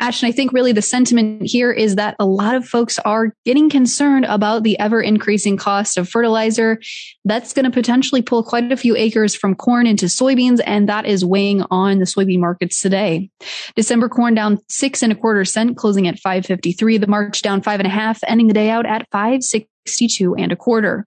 Ashton, 0.00 0.28
I 0.28 0.32
think 0.32 0.52
really 0.52 0.72
the 0.72 0.82
sentiment 0.82 1.42
here 1.44 1.70
is 1.70 1.96
that 1.96 2.16
a 2.18 2.24
lot 2.24 2.54
of 2.54 2.66
folks 2.66 2.98
are 3.00 3.34
getting 3.44 3.68
concerned 3.68 4.24
about 4.24 4.62
the 4.62 4.78
ever 4.78 5.00
increasing 5.00 5.56
cost 5.56 5.98
of 5.98 6.08
fertilizer. 6.08 6.80
That's 7.24 7.52
going 7.52 7.64
to 7.64 7.70
potentially 7.70 8.22
pull 8.22 8.42
quite 8.42 8.72
a 8.72 8.76
few 8.76 8.96
acres 8.96 9.34
from 9.34 9.54
corn 9.54 9.86
into 9.86 10.06
soybeans, 10.06 10.60
and 10.64 10.88
that 10.88 11.04
is 11.04 11.24
weighing 11.24 11.62
on 11.70 11.98
the 11.98 12.06
soybean 12.06 12.38
markets 12.40 12.80
today. 12.80 13.30
December 13.76 14.08
corn 14.08 14.34
down 14.34 14.58
six 14.68 15.02
and 15.02 15.12
a 15.12 15.16
quarter 15.16 15.44
cent, 15.44 15.76
closing 15.76 16.08
at 16.08 16.18
553. 16.30 16.98
The 16.98 17.06
March 17.08 17.42
down 17.42 17.60
five 17.60 17.80
and 17.80 17.86
a 17.86 17.90
half, 17.90 18.20
ending 18.28 18.46
the 18.46 18.54
day 18.54 18.70
out 18.70 18.86
at 18.86 19.08
562 19.10 20.36
and 20.36 20.52
a 20.52 20.56
quarter. 20.56 21.06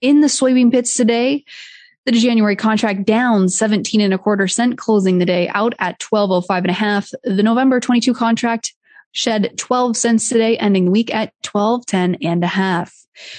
In 0.00 0.22
the 0.22 0.28
soybean 0.28 0.70
pits 0.70 0.96
today, 0.96 1.44
the 2.06 2.12
January 2.12 2.56
contract 2.56 3.04
down 3.04 3.50
17 3.50 4.00
and 4.00 4.14
a 4.14 4.18
quarter 4.18 4.48
cent, 4.48 4.78
closing 4.78 5.18
the 5.18 5.26
day 5.26 5.48
out 5.48 5.74
at 5.78 6.02
1205 6.02 6.64
and 6.64 6.70
a 6.70 6.74
half. 6.74 7.10
The 7.24 7.42
November 7.42 7.78
22 7.78 8.14
contract 8.14 8.72
shed 9.14 9.56
12 9.56 9.96
cents 9.96 10.28
today, 10.28 10.58
ending 10.58 10.90
week 10.90 11.14
at 11.14 11.32
1210 11.42 12.18
and 12.28 12.44
a 12.44 12.48
half. 12.48 12.94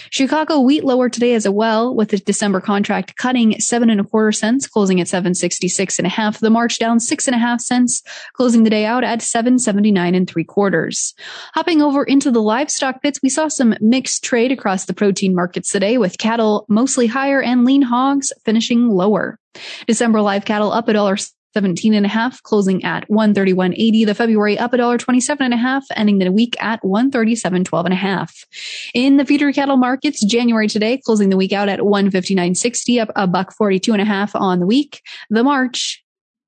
Chicago 0.10 0.60
wheat 0.60 0.84
lower 0.86 1.10
today 1.10 1.34
as 1.34 1.48
well, 1.48 1.94
with 1.94 2.10
the 2.10 2.18
December 2.18 2.62
contract 2.62 3.18
cutting 3.18 3.60
seven 3.60 3.90
and 3.90 4.00
a 4.00 4.04
quarter 4.04 4.32
cents, 4.32 4.68
closing 4.68 5.02
at 5.02 5.08
766 5.08 6.00
and 6.00 6.06
a 6.06 6.10
half. 6.10 6.40
The 6.40 6.50
March 6.50 6.80
down 6.80 7.00
six 7.00 7.28
and 7.28 7.36
a 7.36 7.40
half 7.40 7.60
cents, 7.62 8.02
closing 8.34 8.64
the 8.64 8.70
day 8.70 8.86
out 8.86 9.04
at 9.04 9.22
779 9.22 10.16
and 10.16 10.30
three 10.30 10.44
quarters. 10.44 11.14
Hopping 11.54 11.82
over 11.82 12.04
into 12.04 12.32
the 12.32 12.42
livestock 12.42 13.02
pits, 13.02 13.20
we 13.22 13.30
saw 13.30 13.48
some 13.48 13.76
mixed 13.82 14.24
trade 14.24 14.52
across 14.52 14.86
the 14.86 14.94
protein 14.94 15.36
markets 15.36 15.72
today 15.72 15.98
with 15.98 16.18
cattle 16.18 16.66
mostly 16.70 17.08
higher 17.08 17.42
and 17.42 17.66
lean 17.66 17.82
hogs 17.82 18.32
finishing 18.46 18.88
lower. 18.88 19.40
December 19.88 20.22
live 20.22 20.46
cattle 20.46 20.72
up 20.72 20.88
a 20.88 20.94
dollar 20.94 21.18
17 21.56 21.94
and 21.94 22.06
a 22.06 22.10
half, 22.10 22.44
closing 22.44 22.84
at 22.84 23.08
131.80. 23.08 24.06
The 24.06 24.14
February 24.14 24.60
up 24.60 24.74
a 24.74 24.78
dollar 24.78 24.98
27 24.98 25.46
and 25.46 25.54
a 25.54 25.58
half, 25.58 25.86
ending 25.96 26.20
the 26.20 26.30
week 26.30 26.62
at 26.62 26.82
137.12 26.84 27.86
and 27.86 27.94
a 27.94 27.96
half. 27.96 28.44
In 28.94 29.16
the 29.16 29.24
feeder 29.24 29.54
cattle 29.54 29.78
markets, 29.78 30.24
January 30.26 30.68
today, 30.68 30.98
closing 30.98 31.30
the 31.30 31.38
week 31.38 31.54
out 31.54 31.70
at 31.70 31.80
159.60, 31.80 33.02
up 33.02 33.12
a 33.16 33.26
buck 33.26 33.54
42 33.54 33.94
and 33.94 34.02
a 34.02 34.06
half 34.06 34.36
on 34.36 34.60
the 34.60 34.66
week. 34.66 35.02
The 35.30 35.46
March 35.46 36.05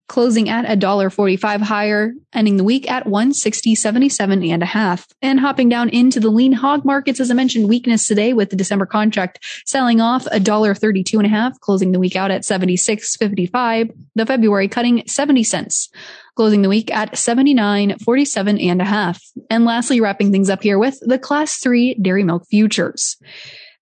closing 0.08 0.50
at 0.50 0.70
a 0.70 0.76
dollar 0.76 1.10
45 1.10 1.62
higher, 1.62 2.14
ending 2.34 2.58
the 2.58 2.64
week 2.64 2.90
at 2.90 3.06
160.77 3.06 4.50
and 4.50 4.64
a 4.64 4.66
half. 4.66 5.08
And 5.22 5.40
hopping 5.40 5.70
down 5.70 5.90
into 5.90 6.20
the 6.20 6.30
lean 6.30 6.54
hog 6.54 6.86
markets, 6.86 7.20
as 7.20 7.30
I 7.30 7.34
mentioned, 7.34 7.68
weakness 7.68 8.08
today 8.08 8.34
with 8.34 8.50
the 8.50 8.56
December 8.56 8.86
contract 8.86 9.44
selling 9.66 10.02
off 10.02 10.28
a 10.32 10.40
dollar 10.40 10.74
32 10.74 11.18
and 11.18 11.26
a 11.26 11.30
half, 11.30 11.60
closing 11.60 11.92
the 11.92 12.00
week 12.00 12.16
out 12.16 12.32
at 12.32 12.42
76.55. 12.42 13.92
The 14.16 14.26
February 14.26 14.68
cutting 14.68 15.04
70 15.08 15.44
cents 15.44 15.90
closing 16.36 16.62
the 16.62 16.70
week 16.70 16.94
at 16.94 17.14
79.47 17.14 18.64
and 18.64 18.82
a 18.82 18.86
half. 18.86 19.22
And 19.50 19.66
lastly, 19.66 20.00
wrapping 20.00 20.32
things 20.32 20.52
up 20.52 20.62
here 20.62 20.78
with 20.78 21.00
the 21.02 21.18
class 21.18 21.58
three 21.58 21.96
dairy 21.96 22.24
milk 22.24 22.46
futures. 22.48 23.18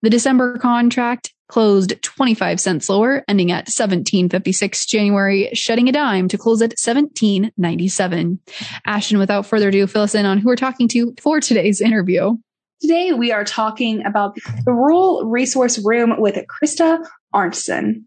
The 0.04 0.10
December 0.10 0.58
contract 0.58 1.32
closed 1.48 1.94
25 2.02 2.60
cents 2.60 2.90
lower, 2.90 3.24
ending 3.26 3.50
at 3.50 3.68
1756 3.68 4.84
January, 4.84 5.48
shedding 5.54 5.88
a 5.88 5.92
dime 5.92 6.28
to 6.28 6.36
close 6.36 6.60
at 6.60 6.72
1797. 6.76 8.38
Ashton, 8.84 9.18
without 9.18 9.46
further 9.46 9.70
ado, 9.70 9.86
fill 9.86 10.02
us 10.02 10.14
in 10.14 10.26
on 10.26 10.36
who 10.36 10.48
we're 10.48 10.56
talking 10.56 10.88
to 10.88 11.14
for 11.18 11.40
today's 11.40 11.80
interview. 11.80 12.36
Today, 12.82 13.14
we 13.14 13.32
are 13.32 13.44
talking 13.44 14.04
about 14.04 14.34
the 14.66 14.74
Rural 14.74 15.24
Resource 15.24 15.82
Room 15.82 16.20
with 16.20 16.34
Krista 16.48 17.02
Arntzen. 17.34 18.02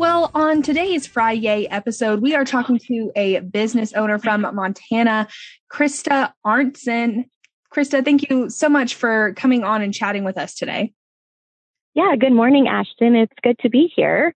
Well, 0.00 0.30
on 0.32 0.62
today's 0.62 1.06
Friday 1.06 1.66
episode, 1.66 2.22
we 2.22 2.34
are 2.34 2.46
talking 2.46 2.78
to 2.78 3.12
a 3.14 3.40
business 3.40 3.92
owner 3.92 4.18
from 4.18 4.40
Montana, 4.40 5.28
Krista 5.70 6.32
Arntzen. 6.42 7.26
Krista, 7.70 8.02
thank 8.02 8.30
you 8.30 8.48
so 8.48 8.70
much 8.70 8.94
for 8.94 9.34
coming 9.34 9.62
on 9.62 9.82
and 9.82 9.92
chatting 9.92 10.24
with 10.24 10.38
us 10.38 10.54
today. 10.54 10.94
Yeah, 11.92 12.16
good 12.16 12.32
morning, 12.32 12.66
Ashton. 12.66 13.14
It's 13.14 13.34
good 13.42 13.58
to 13.58 13.68
be 13.68 13.92
here. 13.94 14.34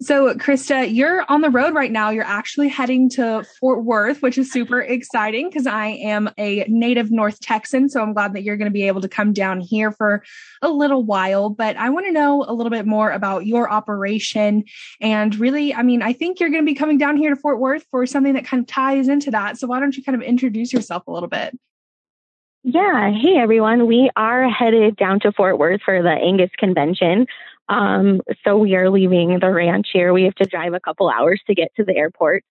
So, 0.00 0.32
Krista, 0.34 0.94
you're 0.94 1.24
on 1.28 1.40
the 1.40 1.50
road 1.50 1.74
right 1.74 1.90
now. 1.90 2.10
You're 2.10 2.22
actually 2.22 2.68
heading 2.68 3.08
to 3.10 3.44
Fort 3.58 3.84
Worth, 3.84 4.22
which 4.22 4.38
is 4.38 4.52
super 4.52 4.80
exciting 4.80 5.48
because 5.48 5.66
I 5.66 5.86
am 5.86 6.30
a 6.38 6.64
native 6.68 7.10
North 7.10 7.40
Texan. 7.40 7.88
So, 7.88 8.00
I'm 8.00 8.12
glad 8.12 8.32
that 8.34 8.44
you're 8.44 8.56
going 8.56 8.70
to 8.70 8.72
be 8.72 8.86
able 8.86 9.00
to 9.00 9.08
come 9.08 9.32
down 9.32 9.58
here 9.60 9.90
for 9.90 10.22
a 10.62 10.68
little 10.68 11.02
while. 11.02 11.50
But 11.50 11.76
I 11.76 11.90
want 11.90 12.06
to 12.06 12.12
know 12.12 12.44
a 12.46 12.54
little 12.54 12.70
bit 12.70 12.86
more 12.86 13.10
about 13.10 13.44
your 13.44 13.68
operation. 13.68 14.62
And 15.00 15.34
really, 15.34 15.74
I 15.74 15.82
mean, 15.82 16.00
I 16.00 16.12
think 16.12 16.38
you're 16.38 16.50
going 16.50 16.62
to 16.62 16.70
be 16.70 16.76
coming 16.76 16.98
down 16.98 17.16
here 17.16 17.30
to 17.30 17.36
Fort 17.36 17.58
Worth 17.58 17.84
for 17.90 18.06
something 18.06 18.34
that 18.34 18.44
kind 18.44 18.60
of 18.60 18.68
ties 18.68 19.08
into 19.08 19.32
that. 19.32 19.58
So, 19.58 19.66
why 19.66 19.80
don't 19.80 19.96
you 19.96 20.04
kind 20.04 20.14
of 20.14 20.22
introduce 20.22 20.72
yourself 20.72 21.08
a 21.08 21.10
little 21.10 21.28
bit? 21.28 21.58
Yeah. 22.62 23.10
Hey, 23.10 23.36
everyone. 23.36 23.88
We 23.88 24.10
are 24.14 24.48
headed 24.48 24.94
down 24.94 25.18
to 25.20 25.32
Fort 25.32 25.58
Worth 25.58 25.80
for 25.84 26.02
the 26.02 26.10
Angus 26.10 26.50
Convention. 26.56 27.26
Um, 27.68 28.20
so 28.44 28.56
we 28.56 28.74
are 28.76 28.90
leaving 28.90 29.38
the 29.40 29.50
ranch 29.50 29.88
here. 29.92 30.12
We 30.12 30.24
have 30.24 30.34
to 30.36 30.44
drive 30.44 30.74
a 30.74 30.80
couple 30.80 31.08
hours 31.08 31.40
to 31.46 31.54
get 31.54 31.68
to 31.76 31.84
the 31.84 31.96
airport. 31.96 32.44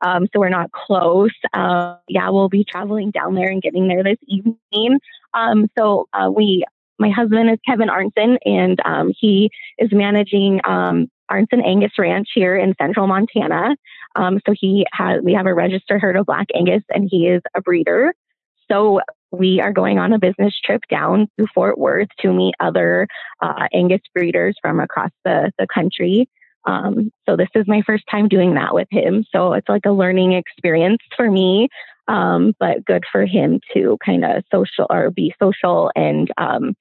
Um, 0.00 0.26
so 0.32 0.40
we're 0.40 0.48
not 0.48 0.70
close. 0.70 1.34
Uh, 1.52 1.96
yeah, 2.08 2.30
we'll 2.30 2.48
be 2.48 2.64
traveling 2.64 3.10
down 3.10 3.34
there 3.34 3.48
and 3.48 3.62
getting 3.62 3.88
there 3.88 4.04
this 4.04 4.18
evening. 4.26 4.98
Um, 5.32 5.68
so 5.76 6.06
uh, 6.12 6.30
we, 6.30 6.64
my 6.98 7.10
husband 7.10 7.50
is 7.50 7.58
Kevin 7.66 7.88
Arntzen, 7.88 8.38
and 8.44 8.78
um, 8.84 9.12
he 9.18 9.50
is 9.78 9.90
managing 9.92 10.60
um, 10.64 11.08
Arntzen 11.30 11.66
Angus 11.66 11.92
Ranch 11.98 12.28
here 12.34 12.56
in 12.56 12.74
central 12.80 13.06
Montana. 13.06 13.76
Um, 14.14 14.38
so 14.46 14.54
he 14.58 14.86
has, 14.92 15.20
we 15.22 15.34
have 15.34 15.46
a 15.46 15.54
registered 15.54 16.00
herd 16.00 16.16
of 16.16 16.26
Black 16.26 16.46
Angus, 16.54 16.84
and 16.90 17.08
he 17.10 17.26
is 17.26 17.42
a 17.56 17.60
breeder. 17.60 18.14
So 18.70 19.00
we 19.30 19.60
are 19.60 19.72
going 19.72 19.98
on 19.98 20.12
a 20.12 20.18
business 20.18 20.54
trip 20.64 20.82
down 20.90 21.28
to 21.38 21.46
Fort 21.54 21.78
Worth 21.78 22.08
to 22.20 22.32
meet 22.32 22.54
other 22.60 23.08
uh, 23.40 23.66
Angus 23.72 24.00
breeders 24.14 24.56
from 24.62 24.80
across 24.80 25.10
the, 25.24 25.52
the 25.58 25.66
country. 25.66 26.28
Um, 26.66 27.12
so 27.28 27.36
this 27.36 27.48
is 27.54 27.66
my 27.66 27.82
first 27.82 28.04
time 28.10 28.28
doing 28.28 28.54
that 28.54 28.74
with 28.74 28.88
him. 28.90 29.24
So 29.30 29.52
it's 29.52 29.68
like 29.68 29.84
a 29.84 29.92
learning 29.92 30.32
experience 30.32 31.02
for 31.16 31.30
me, 31.30 31.68
um, 32.08 32.54
but 32.58 32.84
good 32.84 33.04
for 33.10 33.26
him 33.26 33.60
to 33.74 33.98
kind 34.04 34.24
of 34.24 34.44
social 34.50 34.86
or 34.88 35.10
be 35.10 35.34
social 35.42 35.90
and, 35.94 36.30
um, 36.38 36.74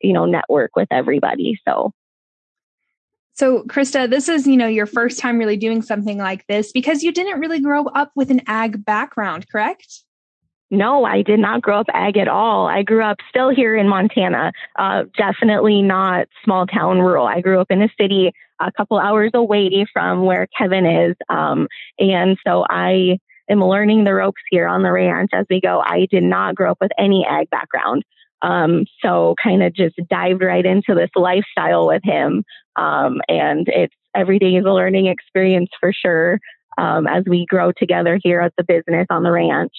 you 0.00 0.12
know, 0.12 0.24
network 0.24 0.76
with 0.76 0.88
everybody. 0.90 1.60
So. 1.66 1.92
So, 3.34 3.64
Krista, 3.64 4.08
this 4.08 4.28
is, 4.28 4.46
you 4.46 4.58
know, 4.58 4.66
your 4.66 4.84
first 4.86 5.18
time 5.18 5.38
really 5.38 5.56
doing 5.56 5.80
something 5.80 6.18
like 6.18 6.46
this 6.48 6.70
because 6.70 7.02
you 7.02 7.12
didn't 7.12 7.40
really 7.40 7.60
grow 7.60 7.84
up 7.86 8.12
with 8.14 8.30
an 8.30 8.42
ag 8.46 8.84
background, 8.84 9.48
correct? 9.50 10.04
No, 10.72 11.04
I 11.04 11.20
did 11.20 11.38
not 11.38 11.60
grow 11.60 11.80
up 11.80 11.86
ag 11.92 12.16
at 12.16 12.28
all. 12.28 12.66
I 12.66 12.82
grew 12.82 13.04
up 13.04 13.18
still 13.28 13.50
here 13.50 13.76
in 13.76 13.88
Montana. 13.88 14.52
Uh, 14.78 15.04
definitely 15.18 15.82
not 15.82 16.28
small 16.42 16.66
town 16.66 17.00
rural. 17.00 17.26
I 17.26 17.42
grew 17.42 17.60
up 17.60 17.70
in 17.70 17.82
a 17.82 17.90
city 18.00 18.32
a 18.58 18.72
couple 18.72 18.98
hours 18.98 19.32
away 19.34 19.84
from 19.92 20.24
where 20.24 20.48
Kevin 20.56 20.86
is. 20.86 21.14
Um, 21.28 21.68
and 21.98 22.38
so 22.46 22.64
I 22.70 23.18
am 23.50 23.62
learning 23.62 24.04
the 24.04 24.14
ropes 24.14 24.40
here 24.50 24.66
on 24.66 24.82
the 24.82 24.90
ranch 24.90 25.28
as 25.34 25.44
we 25.50 25.60
go. 25.60 25.82
I 25.84 26.06
did 26.10 26.22
not 26.22 26.54
grow 26.54 26.70
up 26.70 26.78
with 26.80 26.92
any 26.98 27.26
ag 27.28 27.50
background. 27.50 28.02
Um, 28.40 28.86
so 29.04 29.34
kind 29.42 29.62
of 29.62 29.74
just 29.74 29.96
dived 30.08 30.42
right 30.42 30.64
into 30.64 30.94
this 30.94 31.10
lifestyle 31.14 31.86
with 31.86 32.02
him. 32.02 32.44
Um, 32.76 33.20
and 33.28 33.68
it's 33.68 33.94
every 34.16 34.38
day 34.38 34.54
is 34.54 34.64
a 34.64 34.72
learning 34.72 35.06
experience 35.06 35.68
for 35.78 35.92
sure. 35.92 36.40
Um, 36.78 37.06
as 37.06 37.24
we 37.28 37.44
grow 37.44 37.72
together 37.72 38.18
here 38.22 38.40
at 38.40 38.54
the 38.56 38.64
business 38.64 39.06
on 39.10 39.22
the 39.22 39.30
ranch. 39.30 39.72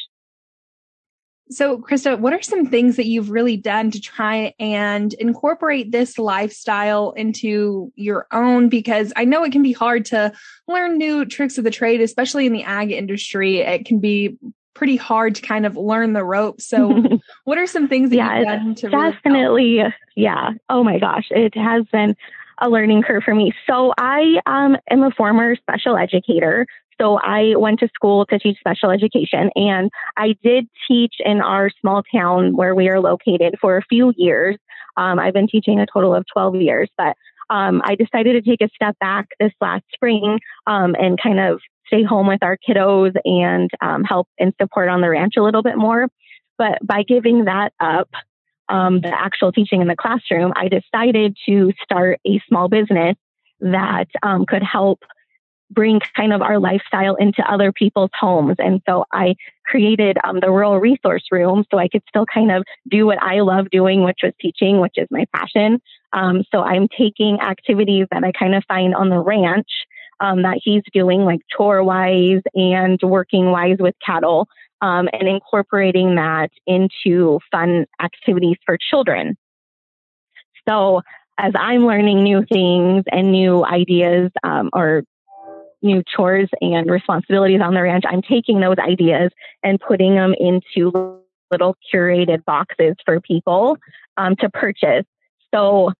So, 1.53 1.77
Krista, 1.77 2.19
what 2.19 2.33
are 2.33 2.41
some 2.41 2.65
things 2.65 2.95
that 2.95 3.05
you've 3.05 3.29
really 3.29 3.57
done 3.57 3.91
to 3.91 4.01
try 4.01 4.53
and 4.59 5.13
incorporate 5.13 5.91
this 5.91 6.17
lifestyle 6.17 7.11
into 7.11 7.91
your 7.95 8.27
own? 8.31 8.69
Because 8.69 9.13
I 9.15 9.25
know 9.25 9.43
it 9.43 9.51
can 9.51 9.61
be 9.61 9.71
hard 9.71 10.05
to 10.05 10.33
learn 10.67 10.97
new 10.97 11.25
tricks 11.25 11.57
of 11.57 11.63
the 11.63 11.71
trade, 11.71 12.01
especially 12.01 12.45
in 12.45 12.53
the 12.53 12.63
ag 12.63 12.91
industry. 12.91 13.59
It 13.59 13.85
can 13.85 13.99
be 13.99 14.37
pretty 14.73 14.95
hard 14.95 15.35
to 15.35 15.41
kind 15.41 15.65
of 15.65 15.77
learn 15.77 16.13
the 16.13 16.23
ropes. 16.23 16.65
So, 16.65 17.19
what 17.43 17.57
are 17.57 17.67
some 17.67 17.87
things 17.87 18.09
that 18.09 18.15
yeah, 18.15 18.37
you've 18.37 18.47
done 18.47 18.75
to 18.75 18.89
definitely? 18.89 19.77
Really 19.77 19.93
yeah. 20.15 20.51
Oh 20.69 20.83
my 20.83 20.99
gosh, 20.99 21.27
it 21.29 21.55
has 21.55 21.85
been 21.91 22.15
a 22.59 22.69
learning 22.69 23.03
curve 23.03 23.23
for 23.23 23.35
me. 23.35 23.53
So, 23.67 23.93
I 23.97 24.41
um, 24.45 24.77
am 24.89 25.03
a 25.03 25.11
former 25.11 25.55
special 25.55 25.97
educator. 25.97 26.65
So 26.99 27.17
I 27.17 27.55
went 27.55 27.79
to 27.79 27.89
school 27.93 28.25
to 28.27 28.39
teach 28.39 28.57
special 28.59 28.91
education 28.91 29.49
and 29.55 29.89
I 30.17 30.35
did 30.43 30.67
teach 30.87 31.15
in 31.19 31.41
our 31.41 31.69
small 31.81 32.03
town 32.13 32.55
where 32.55 32.75
we 32.75 32.89
are 32.89 32.99
located 32.99 33.55
for 33.59 33.77
a 33.77 33.83
few 33.83 34.13
years. 34.17 34.57
Um, 34.97 35.19
I've 35.19 35.33
been 35.33 35.47
teaching 35.47 35.79
a 35.79 35.85
total 35.85 36.13
of 36.13 36.25
12 36.31 36.55
years, 36.55 36.89
but 36.97 37.15
um, 37.49 37.81
I 37.83 37.95
decided 37.95 38.33
to 38.33 38.49
take 38.49 38.61
a 38.61 38.69
step 38.73 38.97
back 38.99 39.27
this 39.39 39.51
last 39.59 39.83
spring 39.93 40.39
um, 40.67 40.95
and 40.97 41.21
kind 41.21 41.39
of 41.39 41.59
stay 41.87 42.03
home 42.03 42.27
with 42.27 42.41
our 42.41 42.57
kiddos 42.57 43.13
and 43.25 43.69
um, 43.81 44.03
help 44.03 44.27
and 44.39 44.53
support 44.61 44.89
on 44.89 45.01
the 45.01 45.09
ranch 45.09 45.33
a 45.37 45.43
little 45.43 45.61
bit 45.61 45.77
more. 45.77 46.07
But 46.57 46.79
by 46.83 47.03
giving 47.03 47.45
that 47.45 47.73
up, 47.79 48.09
um, 48.69 49.01
the 49.01 49.11
actual 49.13 49.51
teaching 49.51 49.81
in 49.81 49.87
the 49.87 49.95
classroom, 49.95 50.53
I 50.55 50.69
decided 50.69 51.37
to 51.47 51.73
start 51.83 52.19
a 52.25 52.41
small 52.47 52.69
business 52.69 53.15
that 53.59 54.07
um, 54.21 54.45
could 54.45 54.63
help 54.63 54.99
bring 55.73 55.99
kind 56.15 56.33
of 56.33 56.41
our 56.41 56.59
lifestyle 56.59 57.15
into 57.15 57.41
other 57.49 57.71
people's 57.71 58.11
homes. 58.19 58.55
And 58.59 58.81
so 58.87 59.05
I 59.11 59.35
created 59.65 60.17
um, 60.23 60.39
the 60.39 60.51
rural 60.51 60.79
resource 60.79 61.23
room 61.31 61.65
so 61.71 61.77
I 61.77 61.87
could 61.87 62.03
still 62.07 62.25
kind 62.31 62.51
of 62.51 62.63
do 62.89 63.05
what 63.05 63.21
I 63.21 63.41
love 63.41 63.69
doing, 63.69 64.03
which 64.03 64.19
was 64.23 64.33
teaching, 64.39 64.79
which 64.79 64.95
is 64.97 65.07
my 65.09 65.25
passion. 65.35 65.81
Um, 66.11 66.43
so 66.51 66.61
I'm 66.61 66.87
taking 66.87 67.39
activities 67.41 68.07
that 68.11 68.23
I 68.23 68.31
kind 68.31 68.55
of 68.55 68.63
find 68.67 68.93
on 68.93 69.09
the 69.09 69.19
ranch 69.19 69.69
um, 70.19 70.43
that 70.43 70.59
he's 70.63 70.83
doing, 70.93 71.25
like 71.25 71.41
chore 71.55 71.83
wise 71.83 72.41
and 72.53 72.99
working 73.01 73.51
wise 73.51 73.77
with 73.79 73.95
cattle, 74.05 74.47
um, 74.81 75.07
and 75.13 75.27
incorporating 75.27 76.15
that 76.15 76.49
into 76.67 77.39
fun 77.51 77.85
activities 78.01 78.57
for 78.65 78.77
children. 78.77 79.37
So 80.67 81.01
as 81.37 81.53
I'm 81.57 81.85
learning 81.85 82.23
new 82.23 82.45
things 82.51 83.03
and 83.11 83.31
new 83.31 83.65
ideas 83.65 84.31
um, 84.43 84.69
or 84.73 85.03
new 85.83 86.01
chores 86.15 86.49
and 86.61 86.89
responsibilities 86.89 87.61
on 87.61 87.73
the 87.73 87.81
ranch, 87.81 88.05
I'm 88.07 88.21
taking 88.21 88.59
those 88.59 88.77
ideas 88.79 89.31
and 89.63 89.79
putting 89.79 90.15
them 90.15 90.33
into 90.39 91.21
little 91.51 91.75
curated 91.93 92.43
boxes 92.45 92.95
for 93.05 93.21
people 93.21 93.77
um, 94.17 94.35
to 94.37 94.49
purchase. 94.49 95.05
So 95.53 95.91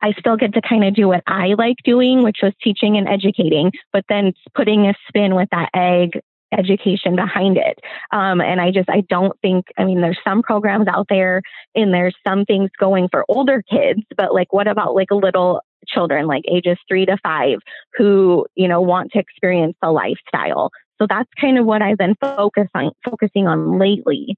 I 0.00 0.12
still 0.18 0.36
get 0.36 0.54
to 0.54 0.60
kind 0.60 0.84
of 0.84 0.94
do 0.94 1.08
what 1.08 1.22
I 1.26 1.54
like 1.56 1.76
doing, 1.84 2.22
which 2.22 2.38
was 2.42 2.52
teaching 2.62 2.96
and 2.96 3.08
educating, 3.08 3.72
but 3.92 4.04
then 4.08 4.32
putting 4.54 4.86
a 4.86 4.94
spin 5.08 5.34
with 5.34 5.48
that 5.50 5.70
ag 5.74 6.20
education 6.52 7.16
behind 7.16 7.56
it. 7.56 7.78
Um, 8.10 8.40
and 8.40 8.60
I 8.60 8.70
just, 8.70 8.90
I 8.90 9.02
don't 9.08 9.38
think, 9.40 9.66
I 9.78 9.84
mean, 9.84 10.00
there's 10.00 10.18
some 10.22 10.42
programs 10.42 10.86
out 10.86 11.06
there 11.08 11.40
and 11.74 11.94
there's 11.94 12.14
some 12.26 12.44
things 12.44 12.70
going 12.78 13.08
for 13.10 13.24
older 13.28 13.62
kids, 13.62 14.02
but 14.16 14.34
like, 14.34 14.52
what 14.52 14.68
about 14.68 14.94
like 14.94 15.10
a 15.10 15.16
little 15.16 15.62
children 15.86 16.26
like 16.26 16.44
ages 16.50 16.78
three 16.88 17.06
to 17.06 17.16
five 17.22 17.58
who, 17.96 18.46
you 18.54 18.68
know, 18.68 18.80
want 18.80 19.12
to 19.12 19.18
experience 19.18 19.76
the 19.82 19.90
lifestyle. 19.90 20.70
So 21.00 21.06
that's 21.08 21.28
kind 21.40 21.58
of 21.58 21.66
what 21.66 21.82
I've 21.82 21.98
been 21.98 22.16
focusing, 22.20 22.90
focusing 23.04 23.46
on 23.46 23.78
lately. 23.78 24.36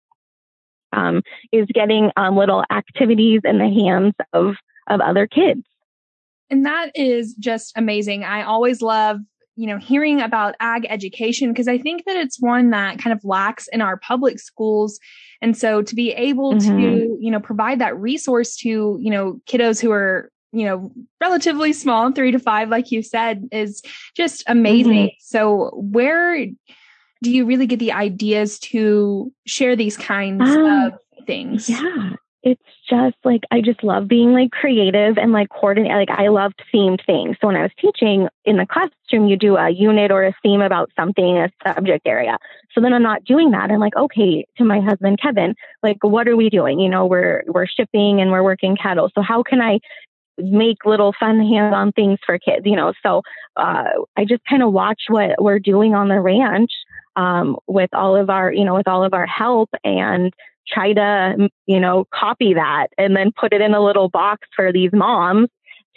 Um, 0.92 1.22
is 1.50 1.66
getting 1.74 2.12
um, 2.16 2.37
little 2.37 2.62
activities 2.70 3.40
in 3.42 3.59
the 3.59 3.68
hands 3.68 4.14
of 4.33 4.54
of 4.87 5.00
other 5.00 5.26
kids. 5.26 5.62
And 6.50 6.64
that 6.66 6.92
is 6.94 7.35
just 7.35 7.72
amazing. 7.76 8.22
I 8.22 8.44
always 8.44 8.80
love 8.80 9.18
you 9.57 9.66
know 9.66 9.78
hearing 9.78 10.20
about 10.20 10.54
ag 10.61 10.87
education 10.88 11.52
because 11.52 11.68
i 11.68 11.78
think 11.78 12.04
that 12.07 12.16
it's 12.16 12.40
one 12.40 12.70
that 12.70 12.98
kind 12.98 13.12
of 13.12 13.24
lacks 13.24 13.68
in 13.68 13.80
our 13.80 13.96
public 13.96 14.38
schools 14.38 14.98
and 15.40 15.57
so 15.57 15.83
to 15.83 15.94
be 15.94 16.11
able 16.12 16.54
mm-hmm. 16.54 16.76
to 16.76 17.18
you 17.20 17.30
know 17.30 17.40
provide 17.40 17.78
that 17.78 17.98
resource 17.98 18.57
to 18.57 18.98
you 19.00 19.11
know 19.11 19.40
kiddos 19.46 19.80
who 19.80 19.92
are 19.92 20.30
you 20.55 20.64
know, 20.64 20.93
relatively 21.21 21.73
small, 21.73 22.12
three 22.12 22.31
to 22.31 22.38
five, 22.38 22.69
like 22.69 22.93
you 22.93 23.03
said, 23.03 23.49
is 23.51 23.83
just 24.17 24.45
amazing. 24.47 25.09
Mm-hmm. 25.09 25.17
So, 25.21 25.71
where 25.75 26.47
do 27.23 27.31
you 27.31 27.45
really 27.45 27.67
get 27.67 27.81
the 27.81 27.93
ideas 27.93 28.59
to 28.61 29.33
share 29.47 29.75
these 29.75 29.97
kinds 29.97 30.49
um, 30.49 30.64
of 30.64 30.93
things? 31.27 31.69
Yeah, 31.69 32.12
it's 32.45 32.62
just 32.88 33.17
like 33.25 33.40
I 33.51 33.62
just 33.62 33.83
love 33.83 34.07
being 34.07 34.35
like 34.35 34.51
creative 34.51 35.17
and 35.17 35.33
like 35.33 35.49
coordinate. 35.49 35.93
Like 35.93 36.11
I 36.11 36.29
loved 36.29 36.62
themed 36.73 37.05
things. 37.07 37.37
So 37.40 37.47
when 37.47 37.57
I 37.57 37.62
was 37.62 37.71
teaching 37.81 38.29
in 38.45 38.59
the 38.59 38.67
classroom, 38.67 39.29
you 39.29 39.37
do 39.37 39.57
a 39.57 39.71
unit 39.71 40.11
or 40.11 40.25
a 40.25 40.35
theme 40.43 40.61
about 40.61 40.90
something, 40.95 41.38
a 41.38 41.51
subject 41.67 42.07
area. 42.07 42.37
So 42.73 42.83
then 42.83 42.93
I'm 42.93 43.03
not 43.03 43.25
doing 43.25 43.51
that. 43.53 43.71
I'm 43.71 43.81
like, 43.81 43.97
okay, 43.97 44.47
to 44.59 44.64
my 44.64 44.81
husband 44.81 45.19
Kevin, 45.21 45.55
like 45.83 45.97
what 46.03 46.29
are 46.29 46.37
we 46.37 46.51
doing? 46.51 46.79
You 46.79 46.90
know, 46.90 47.07
we're 47.07 47.45
we're 47.47 47.67
shipping 47.67 48.21
and 48.21 48.31
we're 48.31 48.43
working 48.43 48.77
cattle. 48.77 49.11
So 49.14 49.23
how 49.23 49.43
can 49.43 49.62
I 49.62 49.81
make 50.38 50.85
little 50.85 51.14
fun 51.18 51.40
hands-on 51.40 51.92
things 51.92 52.18
for 52.25 52.38
kids, 52.38 52.62
you 52.64 52.77
know. 52.77 52.92
So 53.03 53.23
uh, 53.57 53.85
I 54.16 54.25
just 54.25 54.42
kind 54.49 54.62
of 54.62 54.73
watch 54.73 55.03
what 55.09 55.42
we're 55.42 55.59
doing 55.59 55.94
on 55.94 56.09
the 56.09 56.20
ranch 56.20 56.70
um, 57.16 57.57
with 57.66 57.90
all 57.92 58.16
of 58.16 58.31
our, 58.31 58.53
you 58.53 58.64
know, 58.64 58.75
with 58.75 58.88
all 58.88 59.05
of 59.05 59.14
our 59.14 59.27
help 59.27 59.70
and 59.85 60.33
try 60.66 60.92
to, 60.92 61.49
you 61.66 61.81
know, 61.81 62.07
copy 62.12 62.55
that 62.55 62.88
and 62.99 63.14
then 63.14 63.31
put 63.38 63.53
it 63.53 63.61
in 63.61 63.75
a 63.75 63.85
little 63.85 64.09
box 64.09 64.49
for 64.57 64.73
these 64.73 64.90
moms 64.92 65.49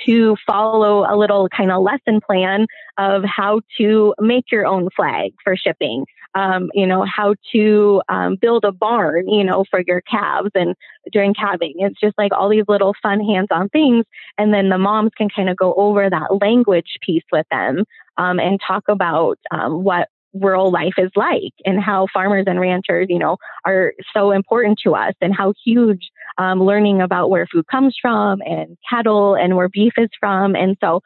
to 0.05 0.35
follow 0.45 1.03
a 1.03 1.15
little 1.17 1.49
kind 1.49 1.71
of 1.71 1.81
lesson 1.81 2.19
plan 2.21 2.67
of 2.97 3.23
how 3.23 3.61
to 3.77 4.13
make 4.19 4.51
your 4.51 4.65
own 4.65 4.89
flag 4.95 5.33
for 5.43 5.55
shipping. 5.55 6.05
Um, 6.35 6.69
you 6.73 6.85
know, 6.85 7.03
how 7.03 7.33
to 7.53 8.01
um, 8.09 8.35
build 8.39 8.63
a 8.63 8.71
barn, 8.71 9.27
you 9.27 9.43
know, 9.43 9.65
for 9.71 9.81
your 9.87 10.01
calves 10.01 10.51
and 10.53 10.75
during 11.11 11.33
calving. 11.33 11.75
It's 11.77 11.99
just 11.99 12.15
like 12.17 12.31
all 12.31 12.49
these 12.49 12.65
little 12.67 12.93
fun 13.01 13.21
hands 13.21 13.47
on 13.49 13.69
things. 13.69 14.05
And 14.37 14.53
then 14.53 14.69
the 14.69 14.77
moms 14.77 15.11
can 15.17 15.29
kind 15.29 15.49
of 15.49 15.57
go 15.57 15.73
over 15.73 16.07
that 16.07 16.37
language 16.39 16.97
piece 17.01 17.23
with 17.31 17.47
them 17.49 17.85
um, 18.17 18.39
and 18.39 18.59
talk 18.65 18.83
about 18.87 19.39
um, 19.49 19.83
what 19.83 20.09
rural 20.33 20.71
life 20.71 20.93
is 20.97 21.11
like 21.15 21.53
and 21.65 21.81
how 21.81 22.07
farmers 22.13 22.45
and 22.47 22.59
ranchers, 22.59 23.07
you 23.09 23.19
know, 23.19 23.37
are 23.65 23.93
so 24.13 24.31
important 24.31 24.79
to 24.83 24.95
us 24.95 25.13
and 25.21 25.35
how 25.35 25.53
huge 25.65 26.09
um, 26.37 26.61
learning 26.61 27.01
about 27.01 27.29
where 27.29 27.47
food 27.47 27.65
comes 27.67 27.95
from 28.01 28.41
and 28.41 28.77
cattle 28.89 29.35
and 29.35 29.55
where 29.55 29.69
beef 29.69 29.93
is 29.97 30.09
from. 30.19 30.55
And 30.55 30.77
so 30.81 31.01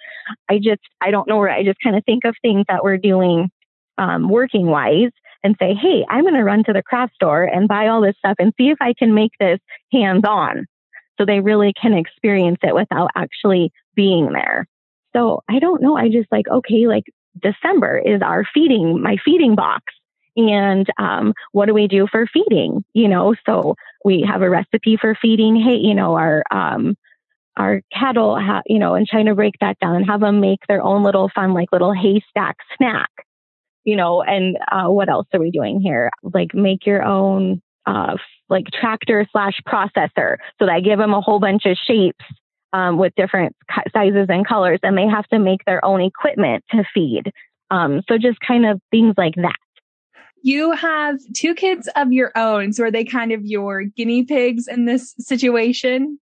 I 0.49 0.57
just, 0.57 0.81
I 1.01 1.11
don't 1.11 1.27
know 1.27 1.37
where 1.37 1.49
I 1.49 1.63
just 1.63 1.79
kind 1.83 1.95
of 1.95 2.03
think 2.05 2.25
of 2.25 2.35
things 2.41 2.65
that 2.67 2.83
we're 2.83 2.97
doing 2.97 3.49
um, 3.97 4.29
working 4.29 4.67
wise 4.67 5.11
and 5.43 5.55
say, 5.59 5.73
hey, 5.73 6.05
I'm 6.09 6.23
going 6.23 6.35
to 6.35 6.43
run 6.43 6.63
to 6.65 6.73
the 6.73 6.83
craft 6.83 7.15
store 7.15 7.43
and 7.43 7.67
buy 7.67 7.87
all 7.87 8.01
this 8.01 8.15
stuff 8.17 8.35
and 8.39 8.53
see 8.57 8.69
if 8.69 8.77
I 8.81 8.93
can 8.97 9.13
make 9.13 9.31
this 9.39 9.59
hands 9.91 10.23
on 10.27 10.65
so 11.17 11.25
they 11.25 11.39
really 11.39 11.73
can 11.79 11.93
experience 11.93 12.59
it 12.63 12.75
without 12.75 13.09
actually 13.15 13.71
being 13.95 14.33
there. 14.33 14.67
So 15.13 15.43
I 15.49 15.59
don't 15.59 15.81
know. 15.81 15.97
I 15.97 16.09
just 16.09 16.31
like, 16.31 16.47
okay, 16.47 16.87
like 16.87 17.05
December 17.41 17.97
is 17.97 18.21
our 18.21 18.45
feeding, 18.53 19.01
my 19.01 19.17
feeding 19.23 19.55
box. 19.55 19.83
And 20.37 20.87
um, 20.97 21.33
what 21.51 21.65
do 21.65 21.73
we 21.73 21.87
do 21.87 22.07
for 22.09 22.25
feeding? 22.27 22.83
You 22.93 23.07
know, 23.07 23.35
so 23.45 23.75
we 24.03 24.25
have 24.27 24.41
a 24.41 24.49
recipe 24.49 24.97
for 24.99 25.15
feeding. 25.21 25.55
Hey, 25.55 25.75
you 25.75 25.93
know, 25.95 26.15
our 26.15 26.43
um, 26.51 26.95
our 27.57 27.81
cattle, 27.93 28.39
ha- 28.39 28.63
you 28.65 28.79
know, 28.79 28.95
and 28.95 29.07
trying 29.07 29.25
to 29.25 29.35
break 29.35 29.55
that 29.61 29.79
down 29.79 29.95
and 29.95 30.05
have 30.05 30.21
them 30.21 30.39
make 30.39 30.59
their 30.67 30.81
own 30.81 31.03
little 31.03 31.29
fun, 31.33 31.53
like 31.53 31.71
little 31.71 31.93
haystack 31.93 32.57
snack. 32.77 33.09
You 33.83 33.95
know, 33.95 34.21
and 34.21 34.57
uh, 34.71 34.87
what 34.87 35.09
else 35.09 35.27
are 35.33 35.39
we 35.39 35.51
doing 35.51 35.81
here? 35.81 36.11
Like 36.21 36.53
make 36.53 36.85
your 36.85 37.03
own 37.03 37.61
uh, 37.85 38.15
like 38.49 38.65
tractor 38.67 39.27
slash 39.31 39.59
processor. 39.67 40.37
So 40.59 40.65
that 40.65 40.69
I 40.69 40.81
give 40.81 40.99
them 40.99 41.13
a 41.13 41.21
whole 41.21 41.39
bunch 41.39 41.65
of 41.65 41.77
shapes 41.87 42.23
um, 42.73 42.97
with 42.97 43.13
different 43.15 43.55
sizes 43.93 44.27
and 44.29 44.47
colors, 44.47 44.79
and 44.83 44.97
they 44.97 45.07
have 45.07 45.27
to 45.29 45.39
make 45.39 45.65
their 45.65 45.83
own 45.83 46.01
equipment 46.01 46.63
to 46.71 46.83
feed. 46.93 47.31
Um, 47.69 48.01
so 48.07 48.17
just 48.17 48.39
kind 48.45 48.65
of 48.65 48.79
things 48.91 49.15
like 49.17 49.35
that. 49.35 49.55
You 50.41 50.71
have 50.71 51.17
two 51.33 51.53
kids 51.53 51.89
of 51.95 52.11
your 52.11 52.31
own. 52.35 52.73
So 52.73 52.85
are 52.85 52.91
they 52.91 53.03
kind 53.03 53.31
of 53.31 53.45
your 53.45 53.83
guinea 53.83 54.23
pigs 54.23 54.67
in 54.67 54.85
this 54.85 55.13
situation? 55.19 56.19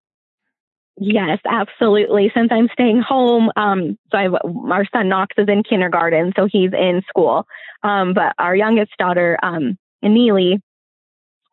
Yes, 1.01 1.39
absolutely. 1.49 2.29
Since 2.35 2.49
I'm 2.51 2.67
staying 2.73 3.01
home, 3.01 3.51
um, 3.55 3.97
so 4.11 4.17
I, 4.17 4.27
our 4.69 4.85
son 4.91 5.07
Knox 5.07 5.33
is 5.37 5.47
in 5.47 5.63
kindergarten, 5.63 6.33
so 6.35 6.47
he's 6.51 6.73
in 6.73 7.01
school. 7.07 7.47
Um, 7.83 8.13
but 8.13 8.33
our 8.37 8.53
youngest 8.53 8.91
daughter, 8.97 9.37
um, 9.41 9.77
Neely, 10.01 10.61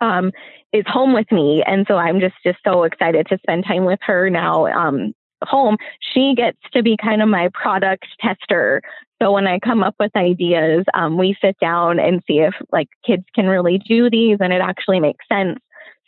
um, 0.00 0.32
is 0.72 0.84
home 0.86 1.14
with 1.14 1.30
me, 1.30 1.62
and 1.64 1.86
so 1.86 1.96
I'm 1.96 2.18
just 2.18 2.34
just 2.44 2.58
so 2.64 2.82
excited 2.82 3.28
to 3.28 3.38
spend 3.38 3.64
time 3.64 3.84
with 3.84 4.00
her 4.02 4.28
now. 4.30 4.66
Um, 4.66 5.14
home, 5.44 5.76
she 6.00 6.34
gets 6.36 6.58
to 6.72 6.82
be 6.82 6.96
kind 6.96 7.22
of 7.22 7.28
my 7.28 7.48
product 7.54 8.06
tester. 8.20 8.82
So 9.20 9.32
when 9.32 9.46
I 9.46 9.58
come 9.58 9.82
up 9.82 9.94
with 9.98 10.14
ideas, 10.14 10.84
um, 10.94 11.16
we 11.16 11.36
sit 11.40 11.56
down 11.58 11.98
and 11.98 12.22
see 12.26 12.40
if 12.40 12.54
like 12.70 12.88
kids 13.04 13.24
can 13.34 13.46
really 13.46 13.78
do 13.78 14.10
these 14.10 14.38
and 14.40 14.52
it 14.52 14.60
actually 14.60 15.00
makes 15.00 15.26
sense. 15.30 15.58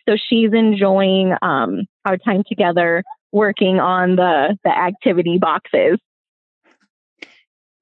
So 0.08 0.16
she's 0.16 0.52
enjoying 0.52 1.34
um, 1.42 1.86
our 2.04 2.18
time 2.18 2.42
together 2.48 3.02
working 3.32 3.78
on 3.78 4.16
the 4.16 4.56
the 4.64 4.70
activity 4.70 5.38
boxes. 5.38 5.98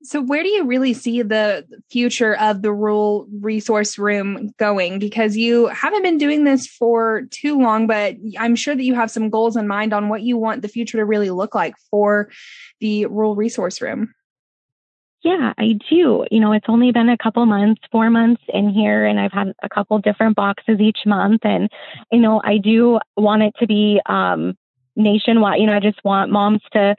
So 0.02 0.22
where 0.22 0.44
do 0.44 0.48
you 0.48 0.64
really 0.64 0.94
see 0.94 1.22
the 1.22 1.66
future 1.90 2.36
of 2.36 2.62
the 2.62 2.72
rural 2.72 3.26
resource 3.40 3.98
room 3.98 4.52
going? 4.56 5.00
Because 5.00 5.36
you 5.36 5.66
haven't 5.66 6.02
been 6.02 6.18
doing 6.18 6.44
this 6.44 6.66
for 6.66 7.22
too 7.30 7.58
long, 7.60 7.88
but 7.88 8.14
I'm 8.38 8.54
sure 8.54 8.76
that 8.76 8.84
you 8.84 8.94
have 8.94 9.10
some 9.10 9.30
goals 9.30 9.56
in 9.56 9.66
mind 9.66 9.92
on 9.92 10.08
what 10.08 10.22
you 10.22 10.36
want 10.36 10.62
the 10.62 10.68
future 10.68 10.98
to 10.98 11.04
really 11.04 11.30
look 11.30 11.56
like 11.56 11.74
for 11.90 12.30
the 12.80 13.06
rural 13.06 13.34
resource 13.34 13.80
room. 13.80 14.14
Yeah, 15.26 15.54
I 15.58 15.76
do. 15.90 16.24
You 16.30 16.38
know, 16.38 16.52
it's 16.52 16.68
only 16.68 16.92
been 16.92 17.08
a 17.08 17.18
couple 17.18 17.44
months, 17.46 17.82
four 17.90 18.10
months 18.10 18.42
in 18.48 18.70
here, 18.70 19.04
and 19.04 19.18
I've 19.18 19.32
had 19.32 19.52
a 19.60 19.68
couple 19.68 19.98
different 19.98 20.36
boxes 20.36 20.78
each 20.78 21.00
month. 21.04 21.40
And, 21.42 21.68
you 22.12 22.20
know, 22.20 22.40
I 22.44 22.58
do 22.58 23.00
want 23.16 23.42
it 23.42 23.52
to 23.58 23.66
be 23.66 24.00
um, 24.06 24.56
nationwide. 24.94 25.60
You 25.60 25.66
know, 25.66 25.72
I 25.72 25.80
just 25.80 25.98
want 26.04 26.30
moms 26.30 26.60
to, 26.74 26.94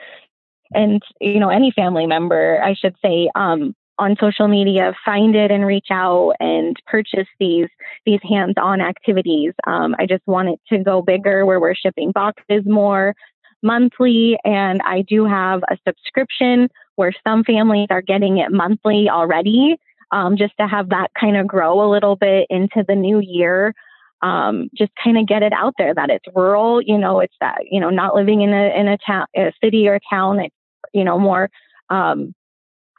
and 0.73 1.01
you 1.21 1.39
know, 1.39 1.47
any 1.47 1.71
family 1.71 2.05
member, 2.05 2.61
I 2.61 2.73
should 2.73 2.95
say, 3.01 3.29
um, 3.33 3.73
on 3.97 4.17
social 4.19 4.49
media, 4.49 4.93
find 5.05 5.33
it 5.33 5.49
and 5.49 5.65
reach 5.65 5.87
out 5.89 6.33
and 6.41 6.75
purchase 6.85 7.29
these 7.39 7.69
these 8.05 8.19
hands-on 8.29 8.81
activities. 8.81 9.53
Um, 9.65 9.95
I 9.99 10.05
just 10.05 10.27
want 10.27 10.49
it 10.49 10.59
to 10.67 10.83
go 10.83 11.01
bigger, 11.01 11.45
where 11.45 11.61
we're 11.61 11.75
shipping 11.75 12.11
boxes 12.11 12.63
more 12.65 13.15
monthly, 13.63 14.37
and 14.43 14.81
I 14.83 15.03
do 15.03 15.23
have 15.23 15.63
a 15.71 15.77
subscription 15.87 16.67
where 16.97 17.13
some 17.25 17.43
families 17.43 17.87
are 17.89 18.01
getting 18.01 18.37
it 18.37 18.51
monthly 18.51 19.09
already. 19.09 19.77
Um, 20.11 20.37
just 20.37 20.53
to 20.57 20.67
have 20.67 20.89
that 20.89 21.09
kind 21.19 21.35
of 21.35 21.47
grow 21.47 21.85
a 21.85 21.91
little 21.91 22.15
bit 22.15 22.47
into 22.49 22.85
the 22.87 22.95
new 22.95 23.19
year 23.19 23.73
um, 24.21 24.69
just 24.75 24.91
kind 25.01 25.17
of 25.17 25.27
get 25.27 25.43
it 25.43 25.53
out 25.53 25.75
there 25.77 25.93
that 25.93 26.09
it's 26.09 26.25
rural. 26.35 26.81
You 26.81 26.97
know, 26.97 27.19
it's 27.19 27.35
that 27.39 27.59
you 27.69 27.79
know 27.79 27.89
not 27.89 28.15
living 28.15 28.41
in 28.41 28.53
a 28.53 28.79
in 28.79 28.87
a 28.87 28.97
town, 28.97 29.27
a 29.35 29.51
city 29.63 29.87
or 29.87 29.99
town. 30.09 30.39
It's 30.39 30.55
you 30.93 31.03
know 31.03 31.19
more 31.19 31.49
um, 31.89 32.33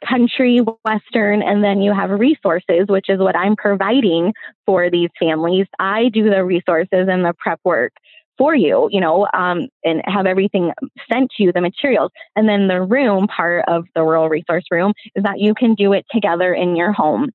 country 0.07 0.59
western, 0.85 1.41
and 1.41 1.63
then 1.63 1.81
you 1.81 1.93
have 1.93 2.09
resources, 2.09 2.85
which 2.87 3.09
is 3.09 3.19
what 3.19 3.35
I'm 3.35 3.55
providing 3.55 4.33
for 4.65 4.89
these 4.89 5.09
families. 5.19 5.67
I 5.77 6.09
do 6.09 6.29
the 6.29 6.43
resources 6.45 7.07
and 7.09 7.25
the 7.25 7.33
prep 7.37 7.59
work 7.63 7.93
for 8.39 8.55
you, 8.55 8.87
you 8.89 9.01
know, 9.01 9.27
um, 9.33 9.67
and 9.83 10.01
have 10.05 10.25
everything 10.25 10.71
sent 11.11 11.29
to 11.31 11.43
you, 11.43 11.51
the 11.51 11.61
materials. 11.61 12.09
And 12.35 12.47
then 12.47 12.69
the 12.69 12.81
room 12.81 13.27
part 13.27 13.65
of 13.67 13.85
the 13.93 14.01
rural 14.01 14.29
resource 14.29 14.63
room 14.71 14.93
is 15.13 15.23
that 15.23 15.39
you 15.39 15.53
can 15.53 15.75
do 15.75 15.91
it 15.93 16.05
together 16.09 16.53
in 16.53 16.75
your 16.75 16.93
home 16.93 17.29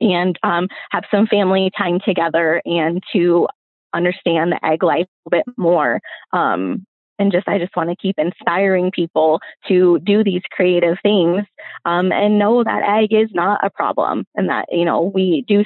and 0.00 0.36
um, 0.42 0.66
have 0.90 1.04
some 1.10 1.28
family 1.28 1.70
time 1.78 2.00
together 2.04 2.60
and 2.64 3.00
to 3.12 3.46
understand 3.94 4.50
the 4.50 4.58
ag 4.62 4.82
life 4.82 5.06
a 5.26 5.30
bit 5.30 5.44
more. 5.56 6.00
Um, 6.32 6.84
and 7.20 7.30
just, 7.30 7.48
I 7.48 7.58
just 7.58 7.76
want 7.76 7.90
to 7.90 7.96
keep 7.96 8.18
inspiring 8.18 8.90
people 8.90 9.40
to 9.68 10.00
do 10.00 10.24
these 10.24 10.42
creative 10.50 10.96
things 11.00 11.44
um, 11.84 12.10
and 12.10 12.40
know 12.40 12.64
that 12.64 12.82
egg 12.82 13.12
is 13.12 13.30
not 13.32 13.64
a 13.64 13.70
problem 13.70 14.24
and 14.34 14.48
that, 14.48 14.66
you 14.72 14.84
know, 14.84 15.12
we 15.14 15.44
do 15.46 15.64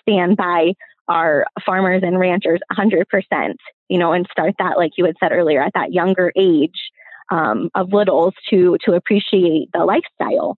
stand 0.00 0.38
by 0.38 0.72
our 1.08 1.46
farmers 1.64 2.02
and 2.04 2.18
ranchers 2.18 2.60
100%, 2.70 3.54
you 3.88 3.98
know, 3.98 4.12
and 4.12 4.26
start 4.30 4.54
that, 4.58 4.76
like 4.76 4.92
you 4.96 5.04
had 5.04 5.16
said 5.20 5.32
earlier, 5.32 5.62
at 5.62 5.72
that 5.74 5.92
younger 5.92 6.32
age 6.36 6.90
um, 7.30 7.70
of 7.74 7.92
littles 7.92 8.34
to, 8.50 8.76
to 8.84 8.92
appreciate 8.94 9.68
the 9.72 9.84
lifestyle. 9.84 10.56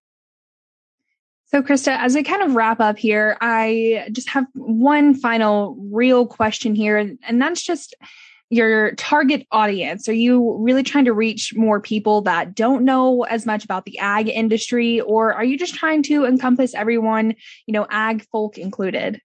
So, 1.46 1.62
Krista, 1.62 1.96
as 1.96 2.14
we 2.14 2.24
kind 2.24 2.42
of 2.42 2.56
wrap 2.56 2.80
up 2.80 2.98
here, 2.98 3.36
I 3.40 4.08
just 4.10 4.28
have 4.30 4.46
one 4.54 5.14
final 5.14 5.76
real 5.92 6.26
question 6.26 6.74
here, 6.74 6.96
and 6.96 7.40
that's 7.40 7.62
just 7.62 7.94
your 8.50 8.94
target 8.96 9.46
audience. 9.52 10.08
Are 10.08 10.12
you 10.12 10.56
really 10.58 10.82
trying 10.82 11.04
to 11.04 11.12
reach 11.12 11.54
more 11.54 11.80
people 11.80 12.22
that 12.22 12.54
don't 12.54 12.84
know 12.84 13.22
as 13.22 13.46
much 13.46 13.64
about 13.64 13.84
the 13.84 13.98
ag 13.98 14.28
industry, 14.28 15.00
or 15.00 15.32
are 15.32 15.44
you 15.44 15.56
just 15.56 15.74
trying 15.74 16.02
to 16.04 16.24
encompass 16.24 16.74
everyone, 16.74 17.34
you 17.66 17.72
know, 17.72 17.86
ag 17.88 18.26
folk 18.30 18.58
included? 18.58 19.20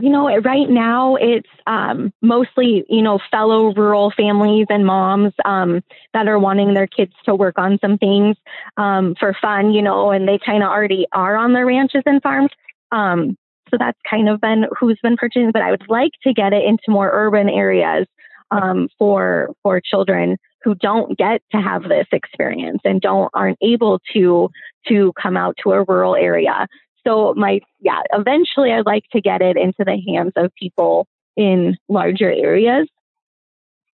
You 0.00 0.10
know, 0.10 0.28
right 0.40 0.68
now 0.68 1.16
it's 1.16 1.48
um, 1.66 2.12
mostly, 2.20 2.84
you 2.88 3.02
know, 3.02 3.18
fellow 3.30 3.72
rural 3.72 4.12
families 4.16 4.66
and 4.68 4.84
moms 4.84 5.32
um, 5.44 5.82
that 6.12 6.28
are 6.28 6.38
wanting 6.38 6.74
their 6.74 6.86
kids 6.86 7.12
to 7.24 7.34
work 7.34 7.58
on 7.58 7.78
some 7.80 7.96
things 7.98 8.36
um, 8.76 9.14
for 9.18 9.34
fun, 9.40 9.72
you 9.72 9.82
know, 9.82 10.10
and 10.10 10.28
they 10.28 10.38
kind 10.38 10.62
of 10.62 10.68
already 10.68 11.06
are 11.12 11.36
on 11.36 11.52
their 11.52 11.66
ranches 11.66 12.02
and 12.04 12.22
farms. 12.22 12.50
Um, 12.92 13.36
so 13.70 13.76
that's 13.78 13.98
kind 14.08 14.28
of 14.28 14.40
been 14.40 14.66
who's 14.78 14.98
been 15.02 15.16
purchasing, 15.16 15.50
but 15.50 15.62
I 15.62 15.70
would 15.70 15.88
like 15.88 16.12
to 16.22 16.32
get 16.32 16.52
it 16.52 16.64
into 16.64 16.84
more 16.88 17.10
urban 17.12 17.48
areas 17.48 18.06
um, 18.50 18.88
for 18.98 19.50
for 19.62 19.80
children 19.80 20.36
who 20.62 20.74
don't 20.74 21.16
get 21.16 21.42
to 21.52 21.58
have 21.60 21.84
this 21.84 22.06
experience 22.12 22.80
and 22.84 23.00
don't 23.00 23.30
aren't 23.34 23.58
able 23.62 24.00
to 24.12 24.50
to 24.88 25.12
come 25.20 25.36
out 25.36 25.56
to 25.62 25.72
a 25.72 25.84
rural 25.84 26.14
area. 26.14 26.68
So 27.06 27.34
my, 27.34 27.60
yeah, 27.80 28.02
eventually 28.12 28.72
I'd 28.72 28.86
like 28.86 29.04
to 29.12 29.20
get 29.20 29.42
it 29.42 29.56
into 29.56 29.84
the 29.84 30.00
hands 30.06 30.32
of 30.36 30.52
people 30.54 31.06
in 31.36 31.76
larger 31.88 32.30
areas. 32.30 32.88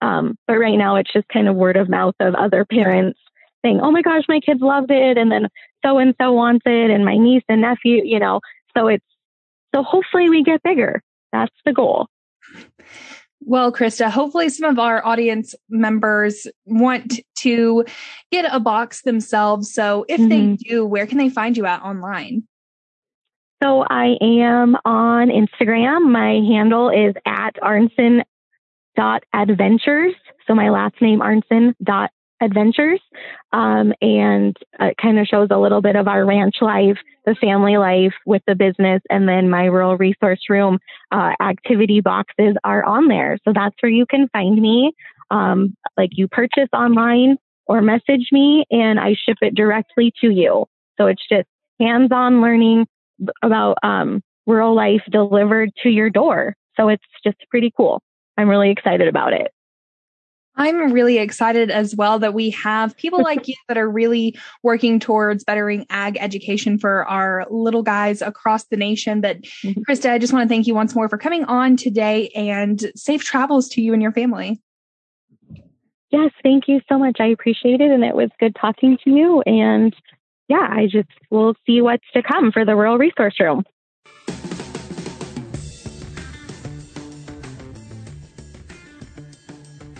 Um, 0.01 0.35
but 0.47 0.57
right 0.57 0.77
now 0.77 0.95
it's 0.95 1.11
just 1.11 1.27
kind 1.27 1.47
of 1.47 1.55
word 1.55 1.77
of 1.77 1.89
mouth 1.89 2.15
of 2.19 2.33
other 2.35 2.65
parents 2.65 3.19
saying, 3.63 3.79
Oh 3.81 3.91
my 3.91 4.01
gosh, 4.01 4.23
my 4.27 4.39
kids 4.39 4.61
loved 4.61 4.91
it. 4.91 5.17
And 5.17 5.31
then 5.31 5.47
so 5.85 5.97
and 5.97 6.15
so 6.19 6.31
wants 6.31 6.63
it 6.65 6.89
and 6.89 7.05
my 7.05 7.17
niece 7.17 7.43
and 7.49 7.61
nephew, 7.61 8.01
you 8.03 8.19
know, 8.19 8.39
so 8.75 8.87
it's, 8.87 9.05
so 9.75 9.83
hopefully 9.83 10.29
we 10.29 10.43
get 10.43 10.63
bigger. 10.63 11.01
That's 11.31 11.55
the 11.65 11.73
goal. 11.73 12.07
Well, 13.41 13.71
Krista, 13.71 14.09
hopefully 14.09 14.49
some 14.49 14.69
of 14.69 14.79
our 14.79 15.05
audience 15.05 15.55
members 15.69 16.45
want 16.65 17.19
to 17.39 17.85
get 18.31 18.45
a 18.51 18.59
box 18.59 19.01
themselves. 19.01 19.73
So 19.73 20.05
if 20.07 20.19
mm-hmm. 20.19 20.29
they 20.29 20.55
do, 20.57 20.85
where 20.85 21.07
can 21.07 21.17
they 21.17 21.29
find 21.29 21.57
you 21.57 21.65
at 21.65 21.81
online? 21.81 22.43
So 23.63 23.85
I 23.87 24.17
am 24.21 24.75
on 24.85 25.29
Instagram. 25.29 26.11
My 26.11 26.41
handle 26.51 26.89
is 26.89 27.13
at 27.27 27.51
arntzen.adventures. 27.61 30.15
So 30.47 30.55
my 30.55 30.71
last 30.71 30.99
name, 30.99 31.19
arntzen.adventures. 31.19 33.01
Um, 33.53 33.93
and 34.01 34.57
it 34.79 34.97
kind 34.99 35.19
of 35.19 35.27
shows 35.27 35.49
a 35.51 35.59
little 35.59 35.81
bit 35.81 35.95
of 35.95 36.07
our 36.07 36.25
ranch 36.25 36.55
life, 36.59 36.97
the 37.25 37.35
family 37.35 37.77
life 37.77 38.15
with 38.25 38.41
the 38.47 38.55
business, 38.55 39.03
and 39.11 39.27
then 39.27 39.47
my 39.47 39.65
rural 39.65 39.95
resource 39.95 40.41
room 40.49 40.79
uh, 41.11 41.33
activity 41.39 42.01
boxes 42.01 42.55
are 42.63 42.83
on 42.83 43.09
there. 43.09 43.37
So 43.45 43.53
that's 43.53 43.75
where 43.81 43.91
you 43.91 44.07
can 44.07 44.27
find 44.29 44.59
me. 44.59 44.91
Um, 45.29 45.77
like 45.97 46.09
you 46.13 46.27
purchase 46.27 46.69
online 46.73 47.37
or 47.67 47.79
message 47.81 48.29
me 48.31 48.65
and 48.71 48.99
I 48.99 49.13
ship 49.13 49.37
it 49.41 49.53
directly 49.53 50.11
to 50.21 50.31
you. 50.31 50.65
So 50.97 51.05
it's 51.05 51.21
just 51.29 51.47
hands 51.79 52.11
on 52.11 52.41
learning 52.41 52.87
about 53.41 53.77
um, 53.83 54.21
rural 54.47 54.75
life 54.75 55.01
delivered 55.09 55.71
to 55.83 55.89
your 55.89 56.09
door. 56.09 56.55
So 56.77 56.89
it's 56.89 57.03
just 57.23 57.37
pretty 57.49 57.71
cool. 57.75 58.01
I'm 58.37 58.49
really 58.49 58.69
excited 58.69 59.07
about 59.07 59.33
it. 59.33 59.51
I'm 60.55 60.91
really 60.91 61.17
excited 61.17 61.71
as 61.71 61.95
well 61.95 62.19
that 62.19 62.33
we 62.33 62.49
have 62.51 62.95
people 62.97 63.21
like 63.23 63.47
you 63.47 63.55
that 63.67 63.77
are 63.77 63.89
really 63.89 64.37
working 64.63 64.99
towards 64.99 65.43
bettering 65.43 65.85
ag 65.89 66.17
education 66.19 66.77
for 66.77 67.07
our 67.07 67.45
little 67.49 67.83
guys 67.83 68.21
across 68.21 68.65
the 68.65 68.77
nation. 68.77 69.21
But 69.21 69.41
mm-hmm. 69.41 69.81
Krista, 69.89 70.09
I 70.11 70.17
just 70.17 70.33
want 70.33 70.47
to 70.47 70.53
thank 70.53 70.67
you 70.67 70.75
once 70.75 70.95
more 70.95 71.09
for 71.09 71.17
coming 71.17 71.45
on 71.45 71.77
today 71.77 72.29
and 72.29 72.91
safe 72.95 73.23
travels 73.23 73.69
to 73.69 73.81
you 73.81 73.93
and 73.93 74.01
your 74.01 74.11
family. 74.11 74.61
Yes, 76.11 76.31
thank 76.43 76.67
you 76.67 76.81
so 76.89 76.99
much. 76.99 77.17
I 77.21 77.27
appreciate 77.27 77.79
it. 77.79 77.89
And 77.89 78.03
it 78.03 78.15
was 78.15 78.29
good 78.37 78.55
talking 78.59 78.97
to 79.05 79.09
you. 79.09 79.41
And 79.41 79.95
yeah, 80.51 80.67
I 80.69 80.87
just 80.87 81.07
will 81.29 81.55
see 81.65 81.79
what's 81.79 82.03
to 82.13 82.21
come 82.21 82.51
for 82.51 82.65
the 82.65 82.75
Rural 82.75 82.97
Resource 82.97 83.39
Room. 83.39 83.63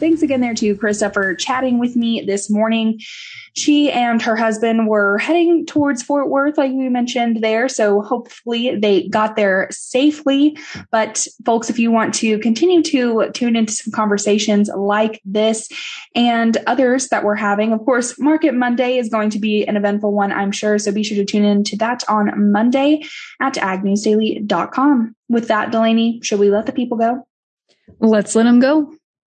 Thanks 0.01 0.23
again 0.23 0.41
there 0.41 0.55
to 0.55 0.75
Krista 0.75 1.13
for 1.13 1.35
chatting 1.35 1.79
with 1.79 1.95
me 1.95 2.21
this 2.21 2.49
morning. 2.49 2.99
She 3.53 3.91
and 3.91 4.21
her 4.21 4.35
husband 4.35 4.87
were 4.87 5.19
heading 5.19 5.65
towards 5.65 6.01
Fort 6.01 6.29
Worth, 6.29 6.57
like 6.57 6.71
we 6.71 6.89
mentioned 6.89 7.41
there. 7.41 7.69
So 7.69 8.01
hopefully 8.01 8.75
they 8.77 9.07
got 9.09 9.35
there 9.35 9.67
safely. 9.69 10.57
But 10.89 11.27
folks, 11.45 11.69
if 11.69 11.77
you 11.77 11.91
want 11.91 12.15
to 12.15 12.39
continue 12.39 12.81
to 12.81 13.29
tune 13.33 13.55
into 13.55 13.73
some 13.73 13.91
conversations 13.93 14.69
like 14.75 15.21
this 15.23 15.69
and 16.15 16.57
others 16.65 17.09
that 17.09 17.23
we're 17.23 17.35
having, 17.35 17.71
of 17.71 17.79
course, 17.81 18.19
Market 18.19 18.55
Monday 18.55 18.97
is 18.97 19.09
going 19.09 19.29
to 19.29 19.39
be 19.39 19.65
an 19.65 19.77
eventful 19.77 20.13
one, 20.13 20.31
I'm 20.31 20.51
sure. 20.51 20.79
So 20.79 20.91
be 20.91 21.03
sure 21.03 21.17
to 21.17 21.25
tune 21.25 21.45
in 21.45 21.63
to 21.65 21.77
that 21.77 22.03
on 22.09 22.51
Monday 22.51 23.03
at 23.39 23.53
agnewsdaily.com. 23.53 25.15
With 25.29 25.47
that, 25.49 25.71
Delaney, 25.71 26.21
should 26.23 26.39
we 26.39 26.49
let 26.49 26.65
the 26.65 26.73
people 26.73 26.97
go? 26.97 27.27
Let's 27.99 28.35
let 28.35 28.43
them 28.43 28.59
go. 28.59 28.91